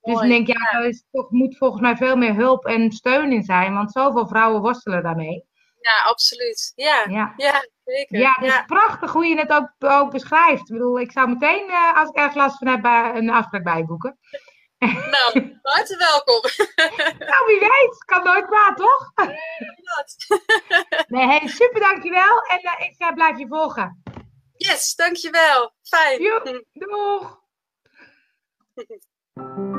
Dus 0.00 0.20
ik 0.20 0.28
denk, 0.28 0.46
ja, 0.46 0.72
er 0.72 0.86
is 0.86 1.04
toch, 1.10 1.30
moet 1.30 1.56
volgens 1.56 1.80
mij 1.80 1.96
veel 1.96 2.16
meer 2.16 2.34
hulp 2.34 2.66
en 2.66 2.92
steun 2.92 3.32
in 3.32 3.42
zijn. 3.42 3.74
Want 3.74 3.92
zoveel 3.92 4.28
vrouwen 4.28 4.60
worstelen 4.60 5.02
daarmee. 5.02 5.44
Ja, 5.80 6.04
absoluut. 6.04 6.72
Ja, 6.74 7.04
Ja. 7.08 7.32
ja 7.36 7.68
zeker. 7.90 8.18
Ja, 8.18 8.32
het 8.38 8.44
is 8.48 8.62
prachtig 8.66 9.12
hoe 9.12 9.26
je 9.26 9.36
het 9.38 9.50
ook, 9.52 9.70
ook 9.78 10.10
beschrijft. 10.10 10.60
Ik 10.68 10.72
bedoel, 10.72 11.00
ik 11.00 11.12
zou 11.12 11.28
meteen, 11.28 11.68
eh, 11.70 11.96
als 11.96 12.08
ik 12.08 12.16
ergens 12.16 12.34
last 12.34 12.58
van 12.58 12.66
heb, 12.66 12.82
bij- 12.82 13.14
een 13.14 13.30
afspraak 13.30 13.62
bijboeken. 13.64 14.18
Nou, 15.14 15.58
hartelijk 15.62 16.02
welkom. 16.10 16.50
Nou, 17.18 17.46
wie 17.46 17.58
weet. 17.60 18.04
Kan 18.04 18.24
nooit 18.24 18.46
kwaad, 18.46 18.76
toch? 18.76 19.12
Nee, 21.06 21.26
hey, 21.26 21.46
super 21.48 21.80
dankjewel. 21.80 22.40
En 22.42 22.58
eh, 22.58 22.86
ik 22.88 22.94
eh, 22.98 23.12
blijf 23.12 23.38
je 23.38 23.46
volgen. 23.46 24.02
Yes, 24.56 24.94
dankjewel. 24.94 25.72
Fijn. 25.82 26.22
Doeg! 26.72 27.38